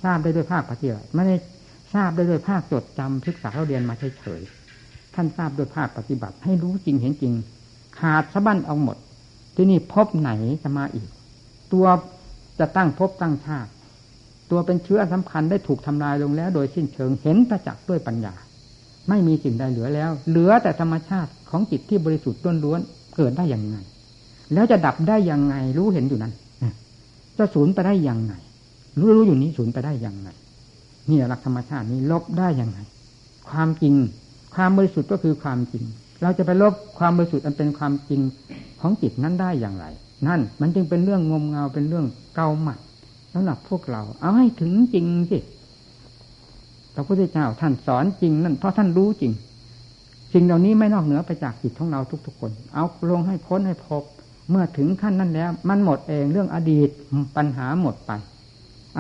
[0.05, 1.37] ทราบได้ด้วยภาคปฏิบัติไม่ได้
[1.95, 7.33] ทราบได้ด้วยภาคจดจำศึกษาเราเรียนมาเฉยๆท่านทราบด้วยภาคปฏิบัติ ให้รู้จริงเห็นจริง
[7.99, 8.97] ขาดสะบั้นเอาหมด
[9.55, 10.31] ที่นี่พบไหน
[10.63, 11.09] จะมาอีก
[11.73, 11.87] ตัว
[12.59, 13.71] จะตั้งพบตั้งชาติ
[14.51, 18.35] ตัวเป็นเชื้อสำคัญได้ถูกทำลายลงแล้ว โดยสิ้นเชิงเห็นประจักษ์ด้วยปัญญา
[19.09, 22.81] ไม่มีสิ่งใดเหลือแล้ว เหลือแต่ธรรมชาติของจิตที่บริสุทธิ์ล้วน
[23.17, 23.77] เกิดได้อย่างไง
[24.55, 26.33] แล้วจะดับได้อยังไง รู้เห็นอยู่นั้น
[27.39, 28.35] จะสูญไปได้อยังไง
[28.99, 30.29] รู้รู้อยู่นี้สูญไปได้อยังไง
[31.09, 32.79] นี่หลักธรรมชาตินี้ลบได้อยังไง
[33.49, 33.95] ความจริง
[34.55, 35.85] ความบริสุทธิ์ก็คือความจริง
[36.25, 38.21] เราจะไปลบความบริสุทธิ์อันเป็นความจริง
[38.81, 39.87] ของจิตนั้นได้อย่างไร
[40.29, 42.79] นั่น มันจึงเป็นเรื่องงมเงาเป็นเรื่องเกาหมัด
[43.33, 45.39] สำหรับพวกเรา เอาให้ถึงจริงสิ
[46.95, 49.33] พระพุทธเจ้าท่านสอนจริงนั่นเพราะท่านรู้จริง
[50.33, 54.03] สิ่งเหล่านี้ไม่นอกเหนือไปจากจิตของเราทุกๆคน เอาลงให้พ้นให้พบ
[54.51, 56.89] เมื่อถึงขั้นนั้นแล้ว มันหมดเองเรื่องอดีต
[57.37, 58.11] ปัญหาหมดไป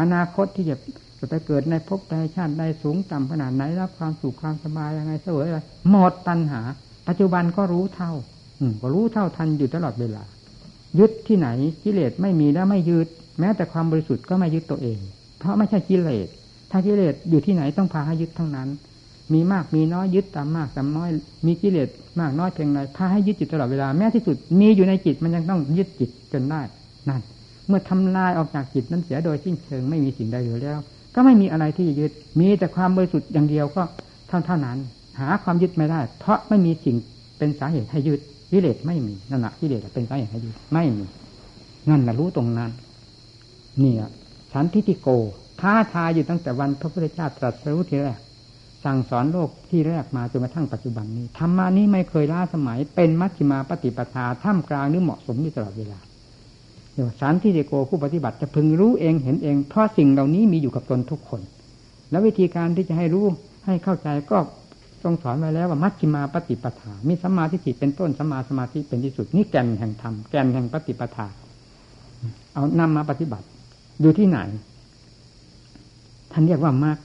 [0.00, 0.76] อนาคตที่จะ
[1.18, 5.60] จะไปเกิดในภพใดชาติใดสูงต่ำขนาดไหนรับความสุขความสบายยังไงเสวยอะไร
[5.90, 6.62] หมดปัญหา
[7.09, 8.12] ปัจจุบันก็รู้เท่า
[8.61, 10.24] อืก็รู้เท่าทันอยู่ตลอดเวลา
[10.98, 11.48] ยึดที่ไหน
[11.84, 13.09] กิเลสไม่มีแล้วไม่ยึด
[13.40, 14.98] แม้แต่ความบริสุทธิ์ก็ไม่ยึดตัวเอง
[15.38, 16.28] เพราะไม่ใช่กิเลส
[16.70, 18.68] ถ้ากิเลสอยู่ที่ไหนต้องพาให้ยึดทั้งนั้น
[19.32, 21.11] มีมากมีน้อยยึดตามมากตามน้อย
[21.46, 21.88] มีกิเลส
[22.20, 26.61] มากน้อยเพียงไรพาให้ยึดจิตตลอดเวลา แม้ที่สุดมีอยู่ในจิตมันยังต้องยึดจิตจนได้
[27.09, 27.20] นั่น
[27.68, 30.78] เมื่อทำลายออกจากจิตนั้นเสียโดยสิ้นเชิงไม่มีสิ่งใดเหลือแล้ว
[31.14, 33.82] ก็ไม่มีอะไรที่ยึด มีแต่ความบริสุทธิ์อย่างเดียวก็
[34.28, 34.78] เท่าเท่านั้น
[35.20, 36.96] หาความยึดไม่ได้ เพราะไม่มีสิ่ง
[37.38, 41.04] เป็นสาเหตุให้ยึดกิเลสไม่มีนั่นแหละกิเลสเป็นสาเหตุให้ยึดไม่มี
[41.88, 42.70] นั่นแหละรู้ตรงนั้น
[43.80, 44.06] เนี่ย
[44.52, 45.08] สันทิติโก
[45.60, 48.20] ท้าทายอยู่ตั้งแต่วันพระพุทธเจ้าตรัสรู้ทีแรก
[48.84, 55.98] สั่งสอนโลกที่แรกมาจนกระทั่งปัจจุบันนี้ธรรมานี้ไม่เคยล้าสมัย เป็นมัชฌิมาปฏิปทาท่ามกลางหรือเหมาะสมอยู่ตลอดเวลา
[56.92, 61.40] เดี๋ยวสันทิติโกผู้ปฏิบัติจะพึงรู้เองเห็นเอง เพราะสิ่งเหล่านี้มีอยู่กับตนทุกคน
[62.10, 63.24] แล้ววิธีการที่จะให้รู้
[63.66, 64.38] ให้เข้าใจก็
[65.05, 71.26] ทรงสอนไว้แล้วว่ามัชฌิมาปฏิปทา มีสัมมาทิฏฐิเป็นต้นสัมมาสมาธิเป็นที่สุด นี่แก่นแห่งธรรม แก่นแห่งปฏิปทา
[72.52, 73.46] เอานำมาปฏิบัติ
[74.02, 74.38] ดูที่ไหน
[76.32, 76.98] ท่านเรียกว่ามรรค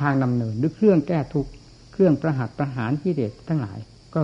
[0.00, 1.50] ทางดำเนินหรือเครื่องแก้ทุกข์
[1.92, 3.78] เครื่องประหัตประหารกิเลสทั้งหลาย
[4.14, 4.20] ก็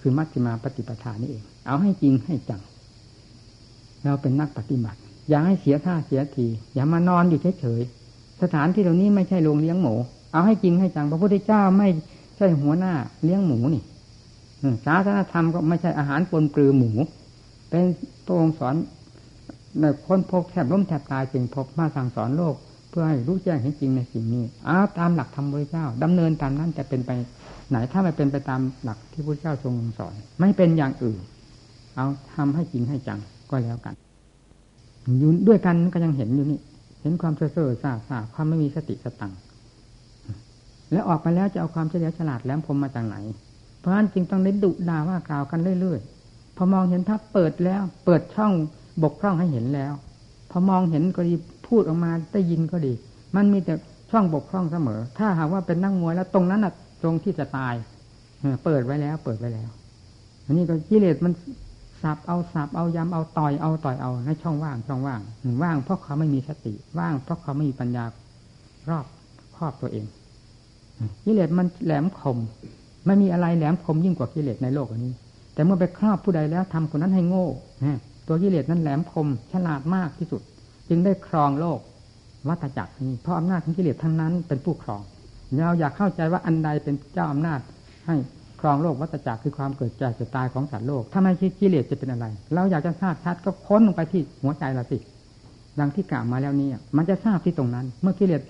[0.00, 2.62] คือมัชฌิมาปฏิปทานี่เอง เอาให้จริงให้จัง
[4.04, 9.94] เราเป็นนักปฏิบัติ อย่าให้เสียท่าเสียที อย่ามานอนอยู่เฉยๆ สถานที่เหล่านี้ไม่ใช่โรงเลี้ยงหมู
[10.32, 11.88] เอาให้จริงให้จัง พระพุทธเจ้าไม่
[12.42, 13.82] ช่หัวหน้าเลี้ยงหมูนี่
[14.86, 16.90] ศาสนธรรมก็ไม่ใช่อาหารปนปลือหมู
[17.70, 17.84] เป็น
[18.26, 18.74] พระองค์สอน
[19.80, 22.54] ในคนพบแทบล้มแทบตายจึงพบมาสั่งสอนโลก
[22.90, 27.10] เพื่อให้รู้แจ้งเห็นจริงในสิ่งนี้เอาตามหลักธรรมบริเจ้าดำเนินตามนั้นจะเป็นไป
[27.70, 31.18] ไหนถ้าไม่เป็นไปตามหลักที่พระเจ้าทรงสอน ไม่เป็นอย่างอื่น
[31.94, 33.20] เอาทำให้จริงให้จัง
[33.50, 33.94] ก็แล้วกัน
[35.18, 36.60] อยู่ด้วยกันก็ยังเห็นอยู่นี่
[37.02, 39.32] เห็นความเซ่อเซ่อซาซาความไม่มีสติสตัง
[40.92, 43.16] แล้วออกไปแล้วจะเอาความเฉลียวฉลาดแหลมคมมาจากไหน
[43.78, 48.52] เพราะฉะนั้นจึงต้องเน้ดุด่าว่ากล่าวกันเรื่อยๆ พอมองเห็นถ้าเปิดแล้ว เปิดช่อง
[49.02, 49.92] บกพร่องให้เห็นแล้ว
[50.50, 51.34] พอมองเห็นก็ดี
[51.68, 52.92] พูดออกมาได้ยินก็ดี
[53.36, 53.74] มันมีแต่
[54.10, 56.72] ช่องบกพร่องเสมอ ถ้าหากว่าเป็นนั่งมวยแล้วตรงนั้นน่ะ
[57.02, 57.74] ตรงที่จะตาย
[58.64, 59.70] เปิดไว้แล้ว เปิดไว้แล้ว
[60.46, 61.32] อันนี้ก็กิเลสมัน
[62.02, 65.20] สับเอาสับเอายำเอาต่อยเอาต่อยเอาในช่องว่างช่องว่าง
[65.62, 68.04] ว่างเพราะเขาไม่มีสติว่างเพราะเขาไม่มีปัญญา
[68.90, 69.04] รอบ
[69.56, 70.04] ครอบตัวเอง
[71.24, 72.38] กิเลสมันแหลมคม
[73.06, 75.14] ไม่มีอะไรแหลมคมยิ่งกว่ากิเลสในโลกอันนี้
[75.54, 77.46] แต่เมื่อไปครอบผู้ใดแล้วทำคนนั้นให้โง่
[78.28, 80.42] ตัวกิเลสนั้นแหลมคมฉลาดมากที่สุด
[80.88, 81.78] จึงได้ครองโลก
[82.48, 85.00] วัฏจักรนี้เพราะอำนาจของกิเลสทั้งนั้นเป็นผู้ครอง
[85.64, 87.60] เราอยากเข้าใจว่าอันใดเป็นเจ้าอำนาจ
[88.06, 88.16] ให้
[88.60, 94.98] ครองโลกวัฏจักรคือความเกิดแก่เจ็บตายของสัตว์โลกถ้าไม่คิดกิเลสจะเป็นอะไร เราอยากจะทราบชัดก็ค้นลงไปที่หัวใจเราสิ
[95.78, 98.42] ดังที่กล่าวมาแล้วนี้มันจะทราบที่ตรงนั้น เมื่อกิเลส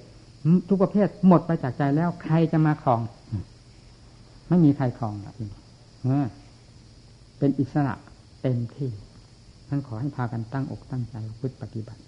[0.69, 3.01] ทุกประเภทหมดไปจากใจแล้ว ใครจะมาครอง
[4.49, 5.35] ไม่มีใครครองอะ
[7.39, 7.95] เป็นอิสระ
[8.43, 8.91] เต็มที่
[9.69, 12.03] ท่านขอให้พากันตั้งอกตั้งใจพุทธปฏิบัติ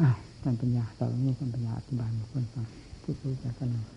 [0.00, 0.08] อ่า
[0.42, 2.66] ท่านปัญญาต่อนนี้ท่านปัญญาอธิบายมาคนฟัง
[3.02, 3.95] พูดคุยกัน